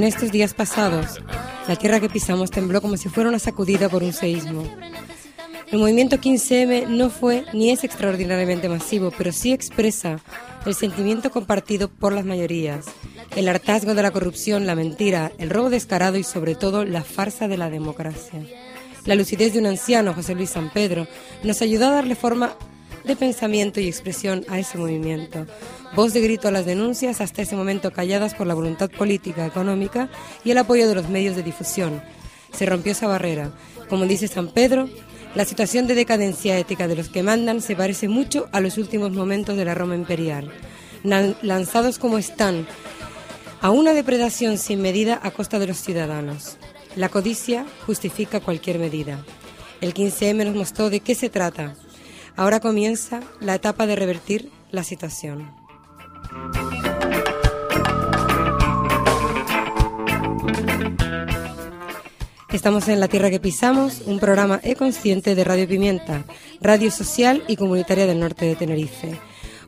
[0.00, 1.20] En estos días pasados,
[1.68, 4.64] la tierra que pisamos tembló como si fuera una sacudida por un seísmo.
[5.70, 10.18] El movimiento 15M no fue ni es extraordinariamente masivo, pero sí expresa
[10.64, 12.86] el sentimiento compartido por las mayorías,
[13.36, 17.46] el hartazgo de la corrupción, la mentira, el robo descarado y sobre todo la farsa
[17.46, 18.40] de la democracia.
[19.04, 21.08] La lucidez de un anciano, José Luis San Pedro,
[21.42, 22.54] nos ayudó a darle forma
[23.04, 25.46] de pensamiento y expresión a ese movimiento.
[25.94, 30.08] Voz de grito a las denuncias, hasta ese momento calladas por la voluntad política, económica
[30.44, 32.00] y el apoyo de los medios de difusión.
[32.52, 33.50] Se rompió esa barrera.
[33.88, 34.88] Como dice San Pedro,
[35.34, 39.10] la situación de decadencia ética de los que mandan se parece mucho a los últimos
[39.12, 40.52] momentos de la Roma imperial.
[41.02, 42.68] Lanzados como están
[43.60, 46.56] a una depredación sin medida a costa de los ciudadanos.
[46.94, 49.24] La codicia justifica cualquier medida.
[49.80, 51.74] El 15M nos mostró de qué se trata.
[52.36, 55.59] Ahora comienza la etapa de revertir la situación.
[62.52, 66.24] Estamos en La Tierra que Pisamos, un programa e-consciente de Radio Pimienta,
[66.60, 69.18] radio social y comunitaria del norte de Tenerife.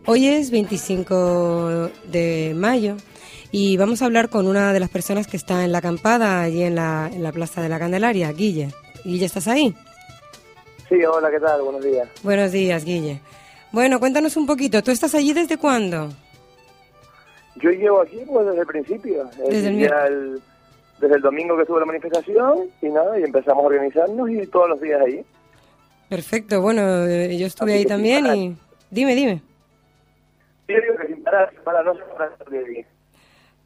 [0.07, 2.97] Hoy es 25 de mayo
[3.51, 6.63] y vamos a hablar con una de las personas que está en la acampada, allí
[6.63, 8.69] en la, en la Plaza de la Candelaria, Guille.
[9.05, 9.75] Guille, ¿estás ahí?
[10.89, 11.63] Sí, hola, ¿qué tal?
[11.63, 12.09] Buenos días.
[12.23, 13.21] Buenos días, Guille.
[13.73, 16.11] Bueno, cuéntanos un poquito, ¿tú estás allí desde cuándo?
[17.63, 20.43] Yo llevo aquí pues desde el principio, Desde el
[21.01, 24.69] desde el domingo que estuvo la manifestación y nada, y empezamos a organizarnos y todos
[24.69, 25.25] los días ahí.
[26.09, 28.57] Perfecto, bueno, eh, yo estuve Así ahí también y...
[28.91, 29.43] Dime, dime.
[30.67, 32.37] Sí, digo que sin parar, sin parar, no se para.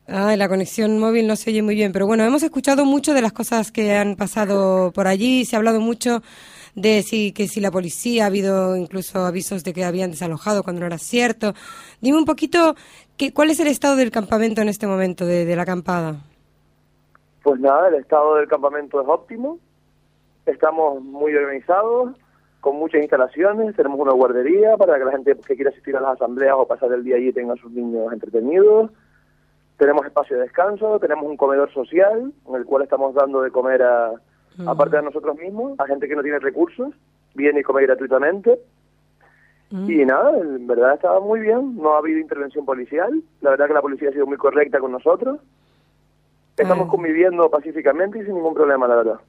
[0.09, 3.23] Ay, la conexión móvil no se oye muy bien, pero bueno, hemos escuchado mucho de
[3.23, 6.23] las cosas que han pasado por allí, se ha hablado mucho
[6.77, 10.81] de si que si la policía ha habido incluso avisos de que habían desalojado cuando
[10.81, 11.55] no era cierto.
[12.01, 12.77] Dime un poquito
[13.16, 16.16] que, cuál es el estado del campamento en este momento de, de la acampada.
[17.43, 19.59] Pues nada, el estado del campamento es óptimo,
[20.47, 22.16] estamos muy organizados,
[22.60, 26.15] con muchas instalaciones, tenemos una guardería para que la gente que quiera asistir a las
[26.15, 28.91] asambleas o pasar el día allí tenga a sus niños entretenidos,
[29.78, 33.82] tenemos espacio de descanso, tenemos un comedor social en el cual estamos dando de comer
[33.82, 34.12] a,
[34.66, 36.93] aparte de nosotros mismos, a gente que no tiene recursos,
[37.34, 38.59] viene y come gratuitamente.
[39.71, 43.75] Y nada, en verdad estaba muy bien, no ha habido intervención policial, la verdad que
[43.75, 45.41] la policía ha sido muy correcta con nosotros.
[46.56, 46.91] Estamos Ah.
[46.91, 49.21] conviviendo pacíficamente y sin ningún problema, la verdad.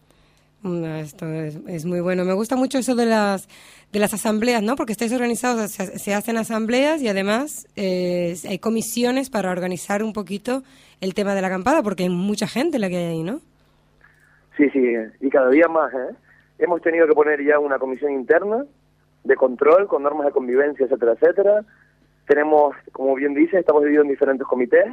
[0.61, 2.23] Mm, Esto es, es muy bueno.
[2.23, 3.47] Me gusta mucho eso de las
[3.91, 4.75] de las asambleas, ¿no?
[4.75, 10.13] Porque estáis organizados, se, se hacen asambleas y además eh, hay comisiones para organizar un
[10.13, 10.61] poquito
[11.01, 13.39] el tema de la acampada, porque hay mucha gente la que hay ahí, ¿no?
[14.55, 14.83] Sí, sí,
[15.21, 16.15] y cada día más, ¿eh?
[16.59, 18.65] Hemos tenido que poner ya una comisión interna
[19.27, 21.63] de control con normas de convivencia, etcétera, etcétera.
[22.25, 24.85] Tenemos, como bien dice, estamos divididos en diferentes comités.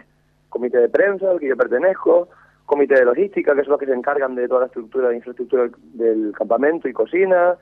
[0.49, 2.29] Comité de prensa, al que yo pertenezco,
[2.67, 5.69] comité de logística, que son los que se encargan de toda la estructura de infraestructura
[5.95, 7.57] del campamento y cocina,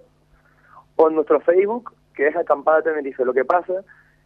[0.96, 3.24] o en nuestro Facebook, que es Acampada Tenerife.
[3.24, 3.72] Lo que pasa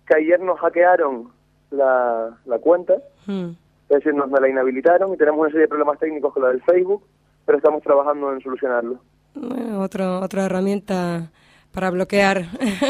[0.06, 1.30] que ayer nos hackearon
[1.70, 2.96] la, la cuenta
[3.26, 3.50] Hmm.
[3.88, 6.62] Es decir, nos la inhabilitaron y tenemos una serie de problemas técnicos con la del
[6.62, 7.02] Facebook,
[7.44, 9.00] pero estamos trabajando en solucionarlo.
[9.34, 11.30] Bueno, otro, otra herramienta
[11.72, 12.44] para bloquear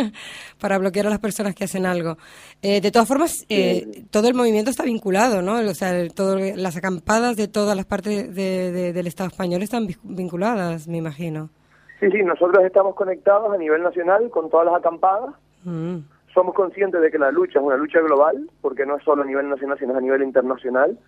[0.61, 2.17] para bloquear a las personas que hacen algo.
[2.63, 5.59] Eh, de todas formas, eh, todo el movimiento está vinculado, ¿no?
[5.59, 10.89] O sea, todo, las acampadas de todas las partes de, del Estado español están vinculadas,
[10.89, 11.51] me imagino.
[12.01, 15.35] Sí, sí, nosotros estamos conectados a nivel nacional con todas las acampadas.
[15.65, 15.99] Mm
[16.35, 19.27] somos conscientes de que la lucha es una lucha global, porque no es solo a
[19.27, 20.99] nivel nacional, sino a nivel internacional,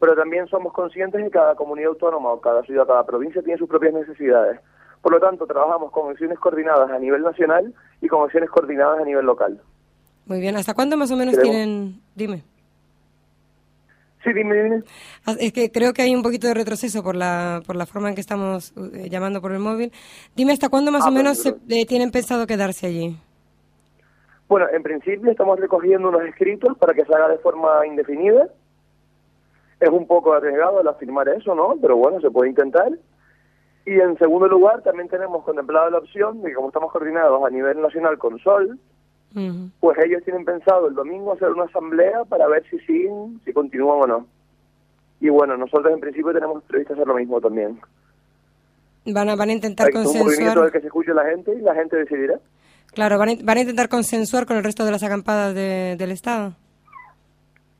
[0.00, 3.58] pero también somos conscientes de que cada comunidad autónoma o cada ciudad, cada provincia tiene
[3.58, 4.60] sus propias necesidades.
[5.02, 9.04] Por lo tanto, trabajamos con acciones coordinadas a nivel nacional y con acciones coordinadas a
[9.04, 9.60] nivel local.
[10.26, 12.00] Muy bien, ¿hasta cuándo más o menos tienen?
[12.14, 12.44] Dime.
[14.22, 14.82] Sí, dime, dime.
[15.26, 18.08] Ah, es que creo que hay un poquito de retroceso por la, por la forma
[18.08, 19.92] en que estamos eh, llamando por el móvil.
[20.36, 23.16] Dime, ¿hasta cuándo más ah, o menos se, eh, tienen pensado quedarse allí?
[24.48, 28.48] Bueno, en principio estamos recogiendo unos escritos para que se haga de forma indefinida.
[29.80, 31.74] Es un poco arriesgado el afirmar eso, ¿no?
[31.80, 32.92] Pero bueno, se puede intentar.
[33.84, 37.50] Y en segundo lugar, también tenemos contemplado la opción de que como estamos coordinados a
[37.50, 38.78] nivel nacional con Sol,
[39.80, 44.02] pues ellos tienen pensado el domingo hacer una asamblea para ver si siguen, si continúan
[44.02, 44.26] o no.
[45.20, 47.80] Y bueno, nosotros en principio tenemos previsto hacer lo mismo también.
[49.06, 50.22] Van a, van a intentar consensuar...
[50.22, 52.38] un movimiento del que se escuche la gente y la gente decidirá.
[52.92, 56.54] Claro, ¿van a, intentar consensuar con el resto de las acampadas del Estado?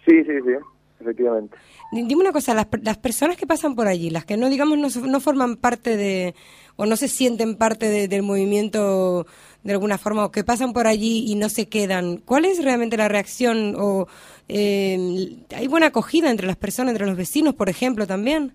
[0.06, 0.54] Sí, sí, sí,
[1.02, 1.56] efectivamente.
[1.93, 5.06] Dime una cosa, las, las personas que pasan por allí, las que no, digamos, no,
[5.06, 6.34] no forman parte de,
[6.76, 9.26] o no se sienten parte del movimiento
[9.62, 12.96] de alguna forma, o que pasan por allí y no se quedan, ¿cuál es realmente
[12.96, 13.75] la reacción?
[13.78, 14.06] o
[14.49, 18.52] eh, ¿Hay buena acogida entre las personas, entre los vecinos, por ejemplo, también?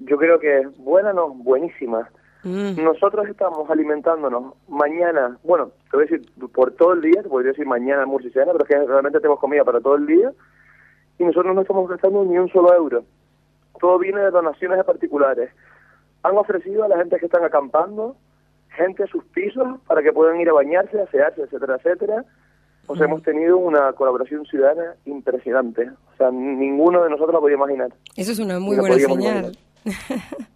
[0.00, 2.08] Yo creo que buena, no, buenísima.
[2.42, 2.82] Mm.
[2.82, 7.52] Nosotros estamos alimentándonos mañana, bueno, te voy a decir por todo el día, te podría
[7.52, 10.32] decir mañana almuerzo pero es que realmente tenemos comida para todo el día
[11.18, 13.04] y nosotros no estamos gastando ni un solo euro.
[13.80, 15.50] Todo viene de donaciones de particulares.
[16.22, 18.16] Han ofrecido a la gente que están acampando,
[18.70, 22.24] gente a sus pisos para que puedan ir a bañarse, a asearse, etcétera, etcétera.
[22.88, 25.90] O sea, hemos tenido una colaboración ciudadana impresionante.
[26.14, 27.92] O sea, ninguno de nosotros lo podía imaginar.
[28.16, 29.56] Eso es una muy buena señal.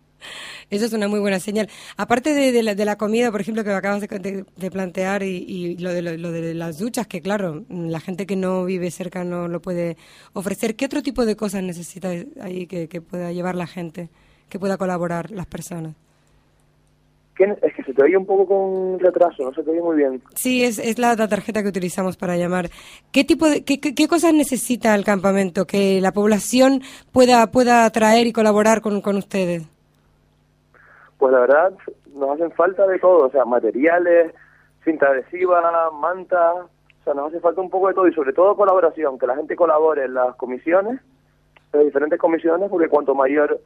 [0.71, 1.69] Eso es una muy buena señal.
[1.97, 6.01] Aparte de, la, de la, comida, por ejemplo, que acabas de, plantear y, lo, de,
[6.03, 9.97] lo, de las duchas, que claro, la gente que no vive cerca no lo puede
[10.33, 14.11] ofrecer, ¿qué otro tipo de cosas necesita ahí que, pueda llevar la gente,
[14.49, 15.97] que pueda colaborar las personas?
[17.41, 20.23] Es que se te oye un poco con retraso, no se te oye muy bien.
[20.35, 22.69] Sí, es, es la, tarjeta que utilizamos para llamar.
[23.13, 26.83] ¿Qué tipo de, qué, qué, cosas necesita el campamento que la población
[27.13, 29.63] pueda pueda traer y colaborar con, con ustedes?
[31.21, 31.75] Pues la verdad
[32.15, 34.35] nos hacen falta de todo, o sea, materiales,
[34.83, 38.57] cinta adhesiva, manta, o sea, nos hace falta un poco de todo y sobre todo
[38.57, 40.99] colaboración, que la gente colabore en las comisiones,
[41.73, 43.61] en las diferentes comisiones, porque cuanto mayor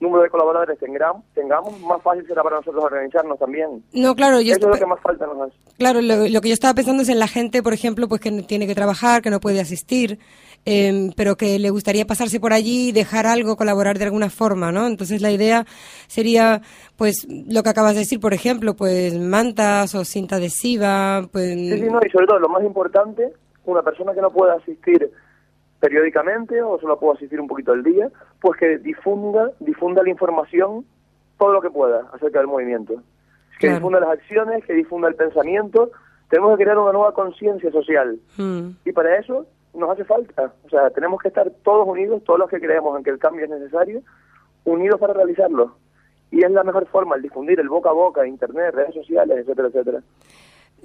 [0.00, 3.82] número de colaboradores tengamos, tengamos, más fácil será para nosotros organizarnos también.
[3.92, 5.56] No, claro, yo Eso es lo que más falta nos hace.
[5.78, 8.30] Claro, lo, lo, que yo estaba pensando es en la gente, por ejemplo, pues que
[8.42, 10.20] tiene que trabajar, que no puede asistir,
[10.66, 14.72] eh, pero que le gustaría pasarse por allí y dejar algo, colaborar de alguna forma,
[14.72, 14.86] ¿no?
[14.86, 15.64] Entonces la idea
[16.06, 16.62] sería,
[16.96, 21.54] pues, lo que acabas de decir, por ejemplo, pues mantas o cinta adhesiva, pues...
[21.54, 23.32] Sí, sí, no, y sobre todo, lo más importante,
[23.66, 25.10] una persona que no pueda asistir
[25.80, 28.08] periódicamente o solo pueda asistir un poquito al día,
[28.40, 30.84] pues que difunda, difunda la información
[31.38, 33.02] todo lo que pueda acerca del movimiento.
[33.60, 35.90] Que difunda las acciones, que difunda el pensamiento.
[36.28, 38.18] Tenemos que crear una nueva conciencia social.
[38.36, 38.70] Mm.
[38.84, 40.52] Y para eso nos hace falta.
[40.64, 43.44] O sea, tenemos que estar todos unidos, todos los que creemos en que el cambio
[43.44, 44.02] es necesario,
[44.64, 45.76] unidos para realizarlo.
[46.30, 49.68] Y es la mejor forma, el difundir el boca a boca, internet, redes sociales, etcétera,
[49.68, 50.00] etcétera.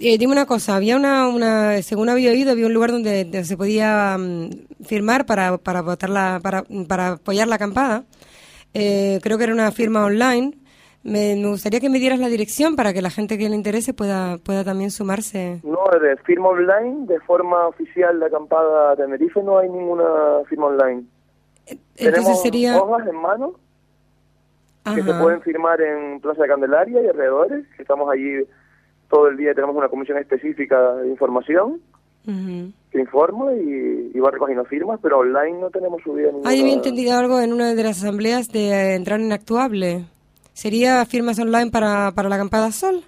[0.01, 3.57] Eh, dime una cosa, había una, una, según había oído, había un lugar donde, se
[3.57, 4.49] podía mm,
[4.85, 8.03] firmar para, para, votar la, para, para apoyar la acampada.
[8.73, 10.53] Eh, creo que era una firma online.
[11.03, 14.37] Me, gustaría que me dieras la dirección para que la gente que le interese pueda,
[14.37, 15.61] pueda también sumarse.
[15.63, 20.05] No, de firma online, de forma oficial de acampada Tenerife no hay ninguna
[20.49, 21.03] firma online.
[21.65, 22.77] Eh, entonces Tenemos sería...
[22.77, 23.53] hojas en mano
[24.95, 28.43] que se pueden firmar en Plaza de Candelaria y alrededores, que estamos allí
[29.09, 31.79] todo el día, tenemos una comisión específica de información
[32.91, 36.49] que informa y, va recogiendo firmas, pero online no tenemos subida ninguna.
[36.49, 40.05] Ah, había entendido algo en una de las asambleas de eh, entrar en Actuable.
[40.59, 43.01] ¿Sería firmas online para, para la acampada Sol?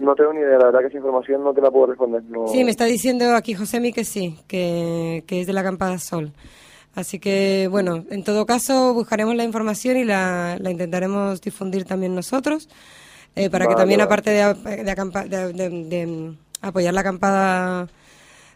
[0.00, 2.20] No tengo ni idea, la verdad que esa información no te la puedo responder.
[2.48, 6.32] Sí, me está diciendo aquí Josemi que sí, que, que es de la acampada Sol.
[6.96, 12.12] Así que, bueno, en todo caso buscaremos la información y la, la intentaremos difundir también
[12.16, 12.68] nosotros,
[13.36, 17.86] eh, para que también, aparte de, de, de, de, apoyar la acampada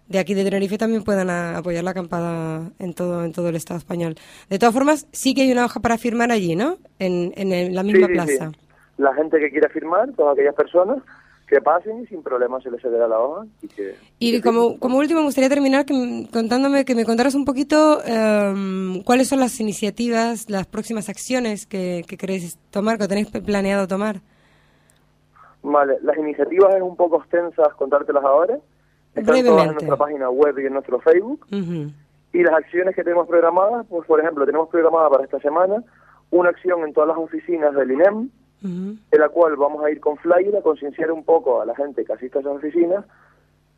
[0.09, 3.79] de aquí de Tenerife también puedan apoyar la acampada en todo en todo el Estado
[3.79, 4.17] español.
[4.49, 6.79] De todas formas, sí que hay una hoja para firmar allí, ¿no?
[6.99, 8.53] En, en la misma plaza.
[8.97, 10.99] La gente que quiera firmar, todas aquellas personas,
[11.47, 13.47] que pasen y sin problema se les cederá la hoja.
[13.63, 17.45] Y, que, y como, como último me gustaría terminar que, contándome que me contaras un
[17.45, 23.31] poquito em, cuáles son las iniciativas, las próximas acciones que, que queréis tomar, que tenéis
[23.31, 24.21] planeado tomar.
[25.63, 28.59] Vale, las iniciativas es un poco extensas contártelas ahora.
[29.15, 31.47] Están todas en nuestra página web y en nuestro Facebook.
[31.51, 35.85] Y las acciones que tenemos programadas, pues por ejemplo, tenemos programada para esta semana
[36.31, 38.29] una acción en todas las oficinas del INEM,
[38.63, 42.05] en la cual vamos a ir con flyer a concienciar un poco a la gente
[42.05, 43.05] que asiste a esas oficinas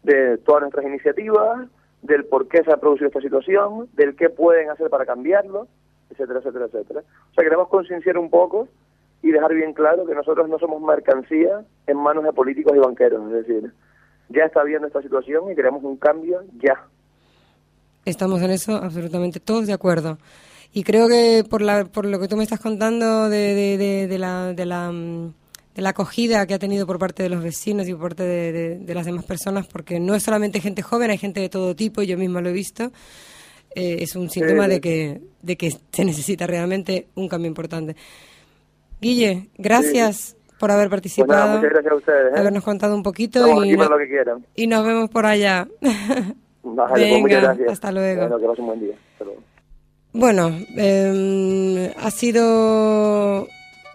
[0.04, 1.68] de todas nuestras iniciativas,
[2.02, 5.66] del por qué se ha producido esta situación, del qué pueden hacer para cambiarlo,
[6.10, 7.00] etcétera, etcétera, etcétera.
[7.00, 8.68] O sea, queremos concienciar un poco
[9.22, 13.26] y dejar bien claro que nosotros no somos mercancía en manos de políticos y banqueros,
[13.26, 13.72] es decir,
[14.28, 16.86] ya está viendo esta situación y queremos un cambio ya.
[18.04, 20.18] Estamos en eso absolutamente todos de acuerdo.
[20.72, 24.52] Y creo que por, la, por lo que tú me estás contando de, de, la,
[24.52, 25.32] de, la, mm,
[25.74, 28.94] de la acogida que ha tenido por parte de los vecinos y por parte de,
[28.94, 32.18] las demás personas, porque no es solamente gente joven, hay gente de todo tipo, yo
[32.18, 32.92] misma lo he visto,
[33.74, 37.96] eh, es un síntoma de, que, de que se necesita realmente un cambio importante.
[39.00, 41.56] Guille, gracias por haber pues participado.
[41.56, 42.34] muchas gracias a ustedes.
[42.34, 42.38] ¿eh?
[42.38, 43.64] Habernos contado un poquito.
[43.64, 44.46] y, lo que quieran.
[44.54, 45.68] y nos vemos por allá.
[46.62, 47.72] Vale, pues muchas gracias.
[47.72, 48.28] Hasta luego.
[48.28, 48.94] Bueno, que un buen día.
[49.12, 49.42] Hasta luego.
[50.12, 53.46] Bueno, eh, ha sido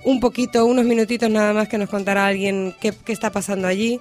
[0.05, 3.99] un poquito, unos minutitos nada más que nos contará alguien qué, qué, está pasando allí.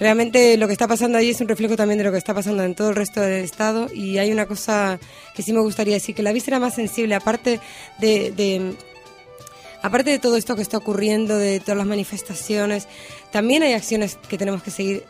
[0.00, 2.64] Realmente lo que está pasando allí es un reflejo también de lo que está pasando
[2.64, 4.98] en todo el resto del Estado y hay una cosa
[5.34, 7.60] que sí me gustaría decir, que la víscera más sensible, aparte
[8.00, 8.74] de,
[9.84, 12.88] aparte de todo esto que está ocurriendo, de todas las manifestaciones,
[13.30, 15.04] también hay acciones que tenemos que seguir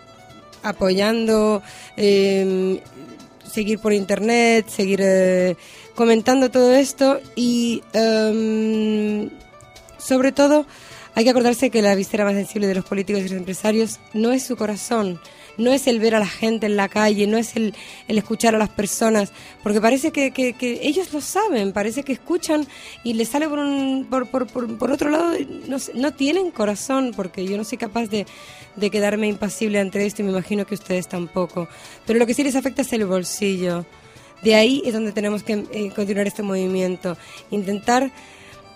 [0.64, 1.62] apoyando,
[1.96, 2.82] eh,
[3.48, 5.54] seguir por internet, seguir eh,
[5.94, 9.30] comentando todo esto y em,
[9.96, 10.66] sobre todo
[11.14, 14.32] hay que acordarse que la víscera más sensible de los políticos y los empresarios no
[14.32, 15.20] es su corazón,
[15.58, 17.74] no es el ver a la gente en la calle, no es el,
[18.08, 19.32] escuchar a las personas,
[19.62, 20.32] porque parece que,
[20.82, 22.66] ellos lo saben, parece que escuchan
[23.02, 25.32] y les sale por, un, por, por, otro lado,
[25.68, 28.26] no, no, tienen corazón, porque yo no soy capaz de,
[28.76, 31.68] de quedarme impasible ante esto y me imagino que ustedes tampoco.
[32.06, 33.84] Pero lo que sí les afecta es el bolsillo.
[34.42, 37.16] De ahí es donde tenemos que eh, continuar este movimiento,
[37.50, 38.10] intentar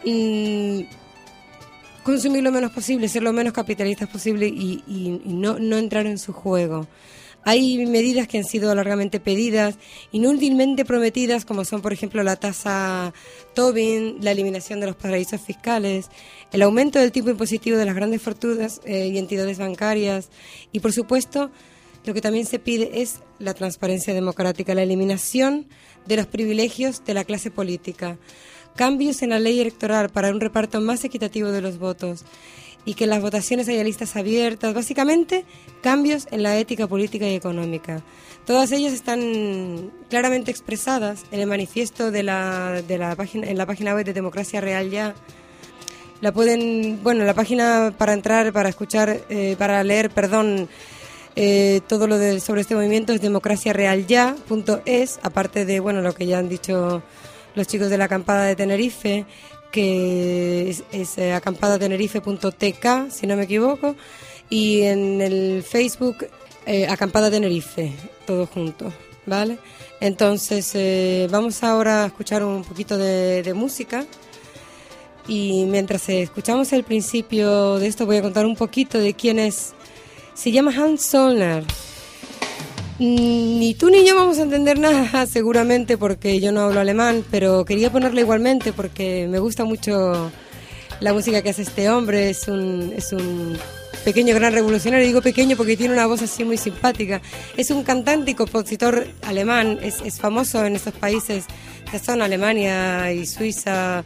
[0.04, 0.80] mm,
[2.08, 6.88] consumir lo menos posible, ser lo menos capitalistas posible y, no, entrar en su juego.
[7.44, 9.74] Hay medidas que han sido largamente pedidas,
[10.10, 13.12] inútilmente prometidas, como son, por ejemplo, la tasa
[13.54, 16.08] Tobin, la eliminación de los paraísos fiscales,
[16.50, 20.30] el aumento del tipo impositivo de las grandes fortunas eh, y entidades bancarias
[20.72, 21.50] y, por supuesto,
[22.06, 25.66] lo que también se pide es la transparencia democrática, la eliminación
[26.06, 28.16] de los privilegios de la clase política,
[28.78, 32.24] cambios en la ley electoral para un reparto más equitativo de los votos
[32.84, 35.44] y que las votaciones haya listas abiertas, básicamente
[35.82, 38.02] cambios en la ética política y económica.
[38.46, 43.66] Todas ellas están claramente expresadas en el manifiesto de la, de la página, en la
[43.66, 45.16] página web de Democracia Real Ya.
[46.20, 50.68] La pueden, bueno, la página para entrar, para escuchar, eh, para leer, perdón,
[51.34, 56.38] eh, todo lo de, sobre este movimiento es democraciarealya.es, aparte de bueno lo que ya
[56.38, 57.02] han dicho
[57.58, 59.26] los chicos de la acampada de Tenerife,
[59.70, 63.96] que es, es eh, acampadatenerife.tk, si no me equivoco,
[64.48, 66.26] y en el Facebook
[66.64, 67.92] eh, Acampada Tenerife,
[68.26, 68.92] todo junto,
[69.26, 69.58] ¿vale?
[70.00, 74.06] Entonces, eh, vamos ahora a escuchar un poquito de, de música.
[75.26, 79.74] Y mientras escuchamos el principio de esto, voy a contar un poquito de quién es
[80.32, 81.64] se llama Hans Zollner.
[82.98, 87.64] Ni tú ni yo vamos a entender nada, seguramente, porque yo no hablo alemán, pero
[87.64, 90.32] quería ponerlo igualmente porque me gusta mucho
[91.00, 92.30] la música que hace este hombre.
[92.30, 93.56] Es un, es un
[94.04, 95.06] pequeño gran revolucionario.
[95.06, 97.22] Digo pequeño porque tiene una voz así muy simpática.
[97.56, 99.78] Es un cantante y compositor alemán.
[99.80, 101.44] Es, es famoso en estos países
[101.90, 104.04] que son Alemania y Suiza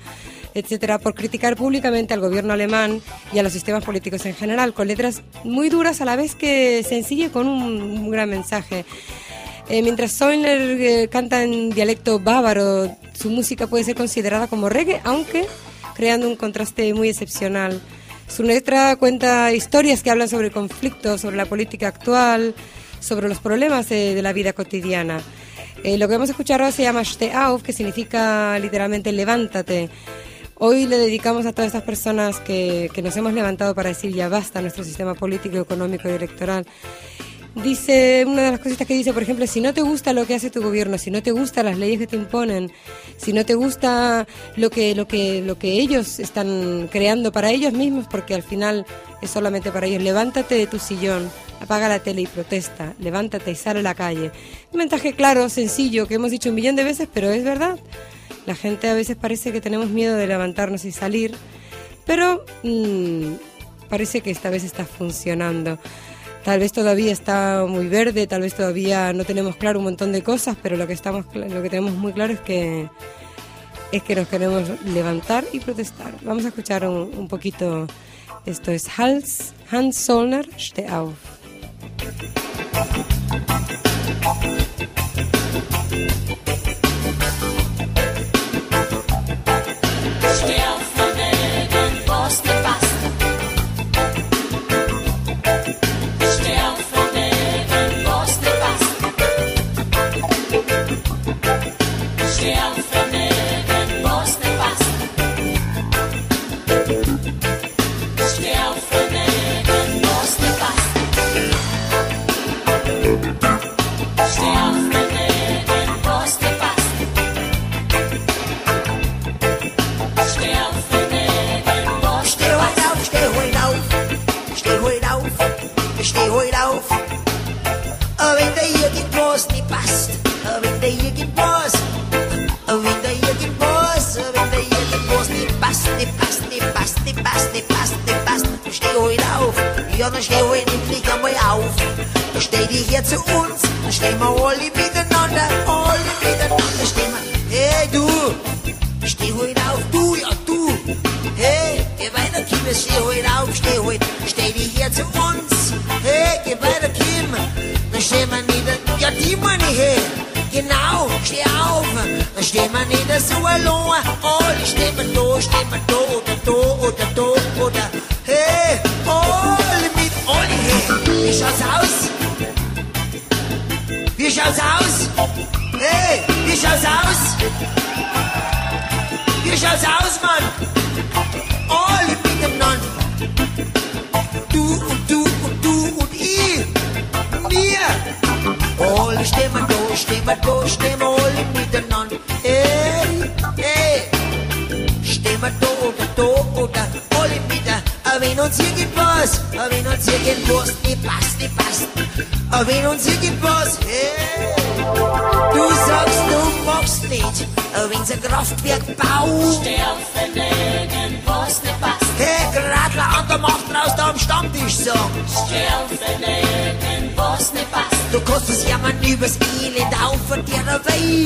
[0.54, 3.00] etcétera, por criticar públicamente al gobierno alemán
[3.32, 6.84] y a los sistemas políticos en general, con letras muy duras a la vez que
[6.88, 8.84] sencillas con un, gran mensaje.
[9.68, 15.00] Eh, mientras Soiner eh, canta en dialecto bávaro, su música puede ser considerada como reggae,
[15.04, 15.46] aunque
[15.94, 17.80] creando un contraste muy excepcional.
[18.28, 22.54] Su letra cuenta historias que hablan sobre conflictos, sobre la política actual,
[23.00, 25.20] sobre los problemas de, la vida cotidiana.
[25.84, 29.90] Eh, lo que vamos a escuchar ahora se llama Ste auf, que significa literalmente levántate.
[30.64, 34.60] Hoy le dedicamos a todas estas personas que, nos hemos levantado para decir ya basta
[34.62, 36.64] nuestro sistema político, económico y electoral.
[37.64, 40.36] Dice, una de las cositas que dice, por ejemplo, si no te gusta lo que
[40.36, 42.70] hace tu gobierno, si no te gustan las leyes que te imponen,
[43.16, 47.72] si no te gusta lo que, lo que, lo que ellos están creando para ellos
[47.72, 48.86] mismos, porque al final
[49.20, 51.28] es solamente para ellos, levántate de tu sillón,
[51.60, 54.30] apaga la tele y protesta, levántate y sale a la calle.
[54.70, 57.80] Un mensaje claro, sencillo, que hemos dicho un millón de veces, pero es verdad.
[58.46, 61.34] La gente a veces parece que tenemos miedo de levantarnos y salir,
[62.06, 63.34] pero mm,
[63.88, 65.78] parece que esta vez está funcionando.
[66.44, 70.22] Tal vez todavía está muy verde, tal vez todavía no tenemos claro un montón de
[70.22, 72.88] cosas, pero lo que estamos lo que tenemos muy claro es que
[73.92, 76.14] es que nos queremos levantar y protestar.
[76.22, 77.86] Vamos a escuchar un, poquito.
[78.46, 80.88] Esto es Hans, Hans Zollner, Steh.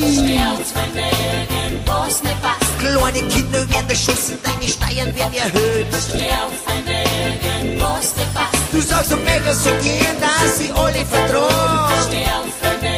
[0.07, 2.79] Sterbt, wenn der in Boss nicht passt.
[2.79, 5.87] Kleine Kinder werden erschossen, deine Steuern werden erhöht.
[5.91, 8.55] Sterbt, auf der in was nicht passt.
[8.71, 11.91] Du sagst um Mega so gehen, dass sie alle vertrauen.
[12.07, 12.97] Sterbt, auf der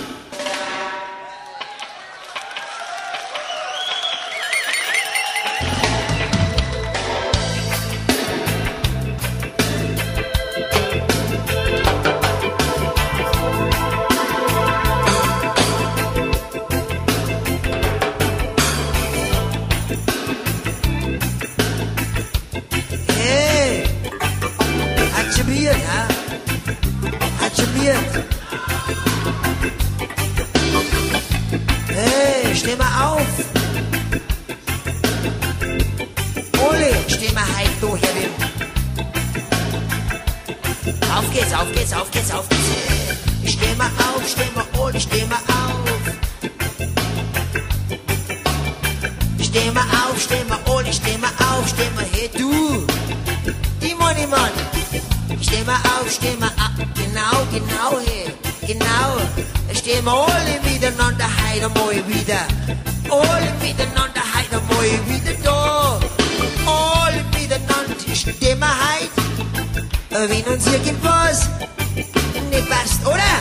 [32.69, 33.27] steh mal auf.
[36.69, 38.33] Ole, steh mal heim, du Herrin.
[41.15, 43.53] Auf geht's, auf geht's, auf geht's, auf geht's.
[43.53, 45.89] Steh mal auf, steh mal, Ole, steh mal auf.
[49.41, 52.85] Steh mal auf, steh mal, Ole, steh mal auf, steh mal, hey du.
[53.81, 54.51] Die Money Mann.
[55.41, 58.38] Steh mal auf, steh mal ab, genau, genau, hey,
[58.73, 59.09] genau.
[59.73, 62.43] Steh mal alle miteinander, heute mal wieder.
[63.09, 65.99] Alle miteinander, heute mal wieder da.
[66.65, 70.29] Alle miteinander, steh mal heute.
[70.29, 71.49] Wenn uns irgendwas
[72.51, 73.35] nicht passt, oder?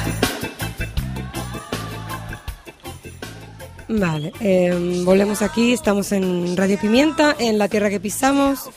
[3.91, 8.69] Vale, eh, volvemos aquí, estamos en Radio Pimienta, en la tierra que pisamos,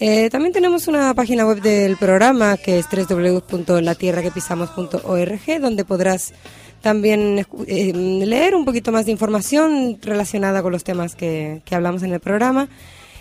[0.00, 6.32] Eh, también tenemos una página web del programa que es www.latierraquepisamos.org donde podrás
[6.80, 12.12] también eh, leer un poquito más de información relacionada con los temas que hablamos en
[12.12, 12.68] el programa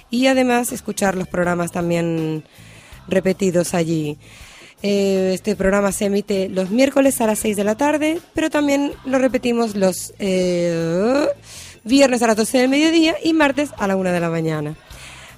[0.09, 2.43] y además escuchar los programas también
[3.07, 4.17] repetidos allí.
[4.83, 8.93] Eh, este programa se emite los miércoles a las 6 de la tarde, pero también
[9.05, 11.27] lo repetimos los eh,
[11.83, 14.75] viernes a las 12 del mediodía y martes a la 1 de la mañana.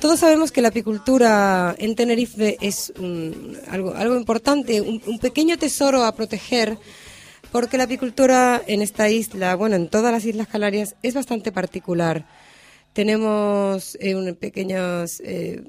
[0.00, 2.92] Todos sabemos que la apicultura en Tenerife es
[3.70, 6.78] algo, algo importante, un pequeño tesoro a proteger,
[7.52, 12.26] porque la apicultura en esta isla, bueno, en todas las Islas Canarias, es bastante particular.
[12.92, 15.62] Tenemos eh, pequeños eh,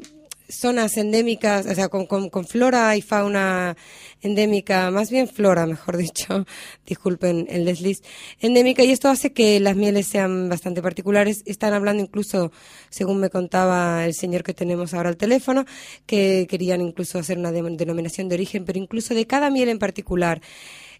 [0.50, 3.78] zonas endémicas, o sea, con, con- flora y fauna
[4.22, 6.46] endémica, más bien flora, mejor dicho,
[6.86, 8.02] disculpen el desliz,
[8.40, 11.44] endémica, y esto hace que las mieles sean bastante particulares.
[11.46, 12.52] Están hablando incluso,
[12.90, 15.66] según me contaba el señor que tenemos ahora al teléfono,
[16.08, 19.80] que querían incluso hacer una de- denominación de origen, pero incluso de cada miel en
[19.80, 20.42] particular.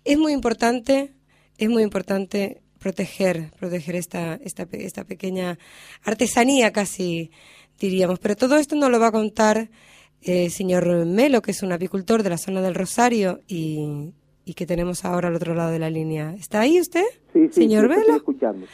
[0.04, 1.14] Es muy importante,
[1.58, 5.60] es muy importante proteger, proteger esta, esta, esta pequeña
[6.04, 7.32] artesanía casi
[7.80, 8.20] diríamos.
[8.20, 9.70] Pero todo esto nos lo va a contar
[10.22, 14.14] eh, el señor Melo, que es un apicultor de la zona del Rosario y,
[14.46, 16.34] y que tenemos ahora al otro lado de la línea.
[16.38, 17.04] ¿Está ahí usted?
[17.34, 18.02] Sí, sí, señor sí, Melo.
[18.02, 18.68] estoy escuchando.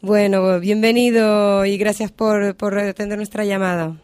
[0.00, 4.00] Bueno, bienvenido y gracias por, por atender nuestra llamada.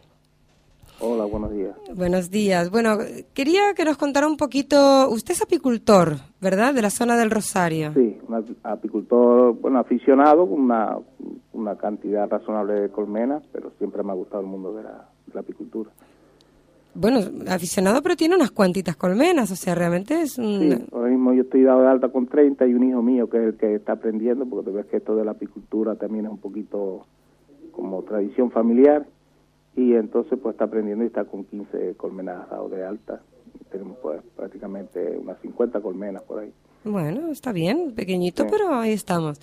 [1.03, 1.75] Hola, buenos días.
[1.95, 2.71] Buenos días.
[2.71, 2.99] Bueno,
[3.33, 5.09] quería que nos contara un poquito.
[5.11, 6.75] Usted es apicultor, ¿verdad?
[6.75, 7.93] De la zona del Rosario.
[7.95, 10.99] Sí, un api- apicultor, bueno, aficionado, con una,
[11.55, 15.35] una cantidad razonable de colmenas, pero siempre me ha gustado el mundo de la, de
[15.35, 15.91] la apicultura.
[16.93, 20.59] Bueno, aficionado, pero tiene unas cuantitas colmenas, o sea, realmente es un...
[20.61, 23.39] Sí, ahora mismo yo estoy dado de alta con 30 y un hijo mío que
[23.39, 26.33] es el que está aprendiendo, porque tú ves que esto de la apicultura también es
[26.33, 27.07] un poquito
[27.71, 29.07] como tradición familiar,
[29.76, 33.20] y entonces pues está aprendiendo y está con 15 colmenas dado de alta.
[33.70, 36.52] Tenemos pues prácticamente unas 50 colmenas por ahí.
[36.85, 38.48] Bueno, está bien, pequeñito, Sí.
[38.50, 39.38] pero ahí estamos.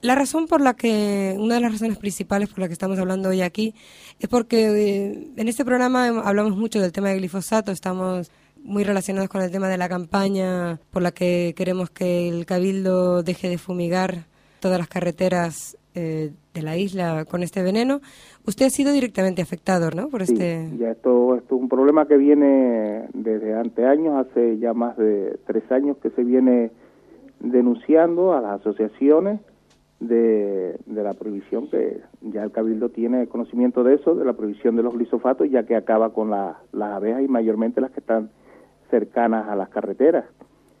[0.00, 3.28] La razón por la que, una de las razones principales por la que estamos hablando
[3.30, 3.74] hoy aquí,
[4.20, 8.30] es porque eh, en este programa hablamos mucho del tema del glifosato, estamos
[8.62, 13.22] muy relacionados con el tema de la campaña por la que queremos que el cabildo
[13.22, 14.26] deje de fumigar
[14.60, 18.00] todas las carreteras eh, de la isla con este veneno.
[18.46, 20.08] Usted ha sido directamente afectado, ¿no?
[20.08, 20.76] Por Sí, este.
[20.78, 25.70] ya esto, esto es un problema que viene desde anteaños, hace ya más de tres
[25.72, 26.70] años que se viene
[27.40, 29.40] denunciando a las asociaciones
[30.00, 34.76] de, de la prohibición que ya el Cabildo tiene conocimiento de eso, de la prohibición
[34.76, 38.30] de los glisofatos, ya que acaba con la- las abejas y mayormente las que están
[38.90, 40.24] cercanas a las carreteras.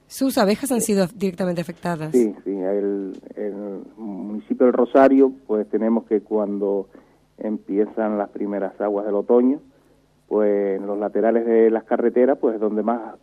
[0.08, 2.10] Sus abejas han sido directamente afectadas.
[2.12, 3.54] Sí, sí, el, el
[3.96, 6.88] municipio del Rosario, pues tenemos que cuando
[7.36, 9.60] empiezan las primeras aguas del otoño,
[10.28, 13.14] pues en los laterales de las carreteras, pues donde más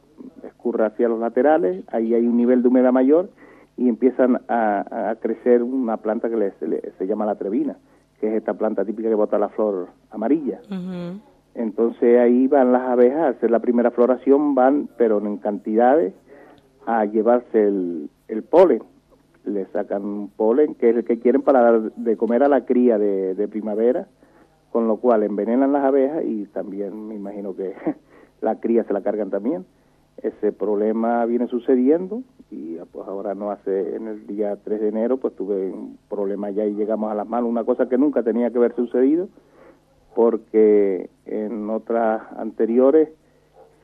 [0.43, 3.29] escurre hacia los laterales, ahí hay un nivel de humedad mayor
[3.77, 6.53] y empiezan a, a crecer una planta que le-
[6.97, 7.77] se, llama la trevina,
[8.19, 10.61] que es esta planta típica que bota la flor amarilla.
[11.53, 16.13] Entonces ahí van las abejas a hacer la primera floración, van, pero en cantidades,
[16.85, 18.83] a llevarse el, el polen.
[19.45, 22.97] Le sacan polen, que es el que quieren para dar de comer a la cría
[22.97, 24.07] de, de primavera,
[24.71, 27.75] con lo cual envenenan las abejas y también me imagino que
[28.41, 29.65] la cría se la cargan también.
[30.21, 35.17] Ese problema viene sucediendo y pues ahora no hace, en el día 3 de enero,
[35.17, 38.49] pues tuve un problema ya y llegamos a las manos, una cosa que nunca tenía
[38.49, 39.27] que haber sucedido,
[40.15, 43.09] porque en otras anteriores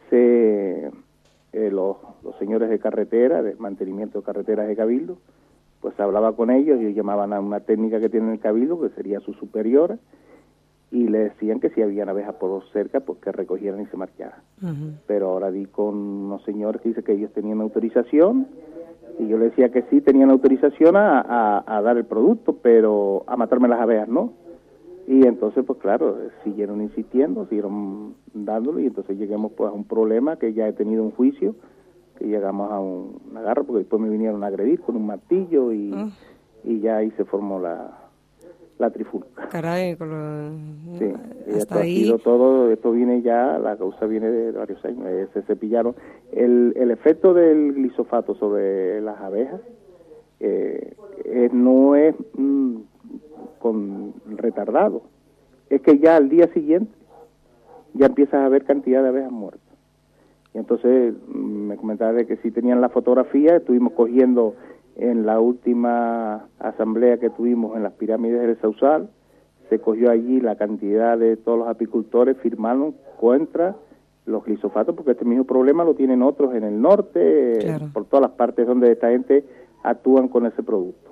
[0.10, 0.90] se
[1.54, 5.18] eh, los, los señores de carretera, de mantenimiento de carreteras de Cabildo,
[5.82, 9.20] pues hablaba con ellos, ellos llamaban a una técnica que tiene el Cabildo, que sería
[9.20, 9.98] su superiora,
[10.92, 14.40] y le decían que si habían abejas por cerca, pues que recogieran y se marcharan.
[15.08, 18.48] Pero ahora di con unos señores que dice que ellos tenían autorización,
[19.20, 23.24] y yo le decía que sí tenían autorización a, a- a dar el producto, pero
[23.28, 24.34] a matarme las abejas no.
[25.08, 30.38] Y entonces, pues claro, siguieron insistiendo, siguieron dándolo y entonces lleguemos pues a un problema
[30.38, 31.56] que ya he tenido un juicio,
[32.18, 35.72] que llegamos a un, una garra porque después me vinieron a agredir con un martillo
[35.72, 36.10] y, Ah.
[36.64, 37.98] y ya ahí se formó la,
[38.78, 39.50] la trifulca.
[39.50, 42.04] Caray, con lo- Sí, hasta esto ha ahí.
[42.04, 45.96] sido todo, esto viene ya, la causa viene de varios años, eh, se cepillaron.
[46.32, 49.62] El, el efecto del glisofato sobre las abejas
[50.40, 50.94] eh,
[51.26, 52.76] eh, no es mm,
[53.60, 55.04] con retardado,
[55.70, 56.92] es que ya al día siguiente
[57.94, 59.62] ya empiezas a ver cantidad de abejas muertas.
[60.54, 64.56] Y entonces mm, me comentaba de que si tenían la fotografía, estuvimos cogiendo
[64.96, 69.10] en la última asamblea que tuvimos en las pirámides del Sausal,
[69.70, 73.76] se cogió allí la cantidad de todos los apicultores, firmaron contra
[74.26, 77.86] los glisofatos, porque este mismo problema lo tienen otros en el norte, Claro.
[77.94, 79.46] por todas las partes donde esta gente
[79.84, 81.11] actúan con ese producto.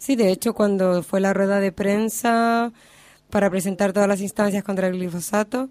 [0.00, 2.72] Sí, de hecho, cuando fue la rueda de prensa
[3.30, 5.68] para presentar todas las instancias contra el glifosato,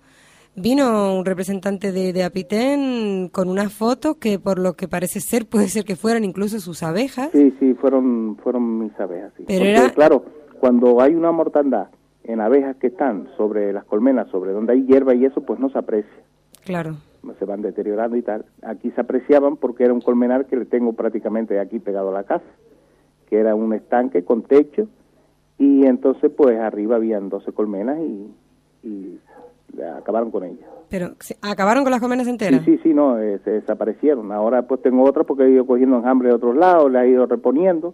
[0.56, 5.46] vino un representante de, de Apitén con una foto que, por lo que parece ser,
[5.50, 7.30] puede ser que fueran incluso sus abejas.
[7.32, 9.34] Sí, sí, fueron, fueron mis abejas.
[9.36, 9.46] sí.
[9.48, 10.26] Pero Porque, era- claro,
[10.60, 11.88] cuando hay una mortandad
[12.24, 15.70] en abejas que están sobre las colmenas, sobre donde hay hierba y eso, pues no
[15.72, 16.12] se aprecia.
[16.64, 16.98] Claro.
[17.40, 18.46] se van deteriorando y tal.
[18.62, 22.24] Aquí se apreciaban porque era un colmenar que le tengo prácticamente aquí pegado a la
[22.26, 22.46] casa,
[23.30, 24.88] que era un estanque con techo
[25.58, 28.28] y entonces pues arriba habían 12 colmenas y,
[28.88, 29.20] y
[29.98, 30.68] acabaron con ellas.
[30.90, 32.64] Pero, ¿se- ¿acabaron con las colmenas Sí, enteras?
[32.66, 34.32] sí, sí, no, eh, se desaparecieron.
[34.32, 37.26] Ahora pues tengo otras porque he ido cogiendo enjambre de otros lados, las he ido
[37.28, 37.94] reponiendo,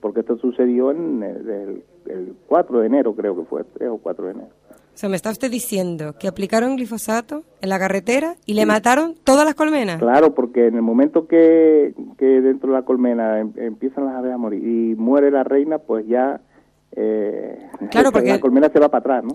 [0.00, 3.96] porque esto sucedió en el, el- el 4 de enero, creo que fue, 3 o
[3.98, 4.48] 4 de enero.
[4.94, 9.16] O sea, me está usted diciendo que aplicaron glifosato en la carretera y le mataron
[9.24, 9.98] todas las colmenas.
[9.98, 14.36] Claro, porque en el momento que, que dentro de la colmena em- empiezan las abejas
[14.36, 16.40] a morir y muere la reina, pues ya
[16.92, 17.58] eh,
[17.90, 19.30] Claro, porque- la colmena se va para atrás, ¿no?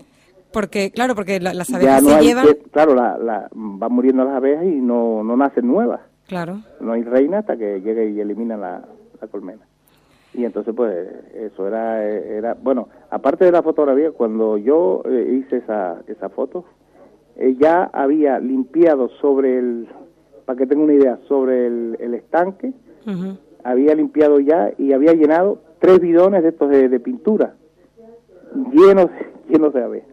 [0.52, 2.46] Porque, claro, porque la- las abejas no se hay llevan...
[2.46, 6.00] que- claro, la, la, van muriendo las abejas y no, no nacen nuevas.
[6.26, 6.62] Claro.
[6.80, 8.82] No hay reina hasta que llegue y elimina la,
[9.20, 9.60] la colmena.
[10.40, 15.58] Y entonces, pues, eso era, era, bueno, aparte de la fotografía, cuando yo eh, hice
[15.58, 16.64] esa, esa foto,
[17.36, 19.86] eh, ya había limpiado sobre el,
[20.46, 22.72] para que tenga una idea, sobre el, el estanque,
[23.64, 27.54] había limpiado ya y había llenado tres bidones de estos de, de pintura,
[28.72, 29.08] llenos,
[29.50, 30.08] llenos de abejas.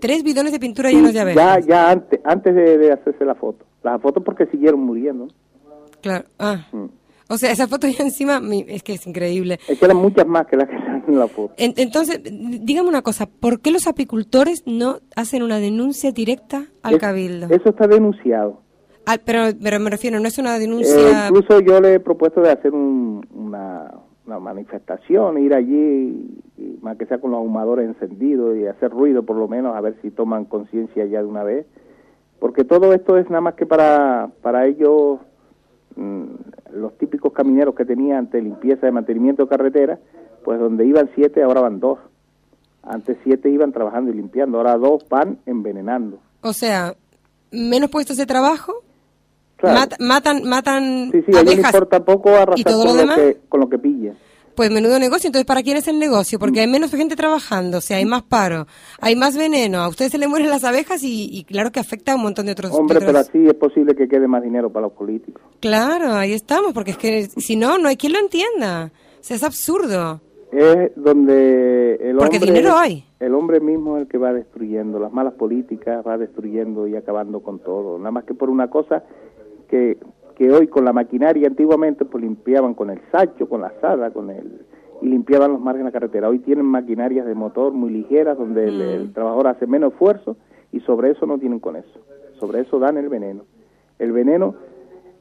[0.00, 1.66] Tres bidones de pintura llenos de Ya, abejas.
[1.66, 3.66] ya antes, antes de, de hacerse la foto.
[3.82, 5.28] Las fotos porque siguieron muriendo.
[6.00, 6.24] Claro.
[6.38, 6.66] Ah.
[6.72, 6.84] Mm.
[7.28, 9.58] O sea, esa foto ya encima, es que es increíble.
[9.68, 11.52] Es que eran muchas más que las que están en la foto.
[11.58, 16.94] En- entonces, dígame una cosa, ¿por qué los apicultores no hacen una denuncia directa al
[16.94, 17.46] Es- cabildo?
[17.50, 18.62] Eso está denunciado.
[19.06, 21.28] Ah, pero, pero me refiero, no es una Eh, denuncia...
[21.28, 23.92] incluso yo le he propuesto de hacer un- una,
[24.26, 29.22] una manifestación, ir allí, y más que sea con los ahumadores encendidos y hacer ruido
[29.22, 31.66] por lo menos, a ver si toman conciencia ya de una vez.
[32.38, 35.18] Porque todo esto es nada más que para, para ellos,
[36.72, 39.98] los típicos camineros que tenían ante limpieza de mantenimiento de carretera,
[40.44, 41.98] pues donde iban siete, ahora van dos.
[42.82, 46.18] Antes siete iban trabajando y limpiando, ahora dos van envenenando.
[46.42, 46.94] O sea,
[47.50, 48.72] menos puestos de trabajo,
[49.56, 49.90] Claro.
[49.98, 53.14] matan, matan Sí, sí, a ellos les importa poco arrasar ¿Y todo con, lo lo
[53.16, 54.14] que, con lo que pillen.
[54.58, 56.36] Pues menudo negocio, entonces ¿para quién es el negocio?
[56.40, 58.66] Porque hay menos gente trabajando, o sea, hay más paro,
[59.00, 62.10] hay más veneno, a ustedes se le mueren las abejas y, y claro que afecta
[62.10, 62.72] a un montón de otros...
[62.72, 65.40] de Hombre, otros- pero así es posible que quede más dinero para los políticos.
[65.60, 68.90] Claro, ahí estamos, porque es que si no, no hay quien lo entienda.
[69.20, 70.20] O sea, es absurdo.
[70.50, 73.04] es donde el Porque hombre dinero hay.
[73.20, 77.38] el hombre mismo es el que va destruyendo las malas políticas va destruyendo y acabando
[77.44, 79.04] con todo nada más que por una cosa
[79.70, 79.98] que,
[80.38, 84.30] que hoy con la maquinaria antiguamente pues limpiaban con el sacho con la sala con
[84.30, 84.62] el
[85.02, 86.28] y limpiaban los márgenes de la carretera.
[86.28, 90.36] Hoy tienen maquinarias de motor muy ligeras donde el, el trabajador hace menos esfuerzo
[90.72, 92.00] y sobre eso no tienen con eso.
[92.40, 93.44] Sobre eso dan el veneno.
[94.00, 94.56] El veneno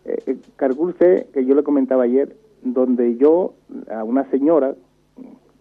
[0.05, 3.53] eh, eh, que yo le comentaba ayer donde yo
[3.91, 4.73] a una señora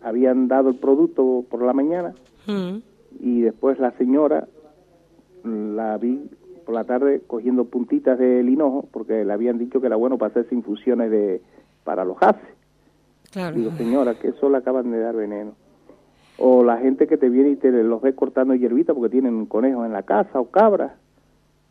[0.02, 2.14] habían dado el producto por la mañana
[2.46, 2.78] Mm.
[3.20, 4.46] y después la señora
[5.44, 6.30] la vi
[6.66, 10.30] por la tarde cogiendo puntitas del hinojo porque le habían dicho que era bueno para
[10.32, 11.40] hacerse infusiones de
[11.84, 12.42] para los gases.
[13.30, 13.56] Claro.
[13.56, 15.52] Digo, señora, que eso le acaban de dar veneno.
[16.38, 19.86] O la gente que te viene y te los ve cortando hierbita porque tienen conejos
[19.86, 20.92] en la casa o cabras,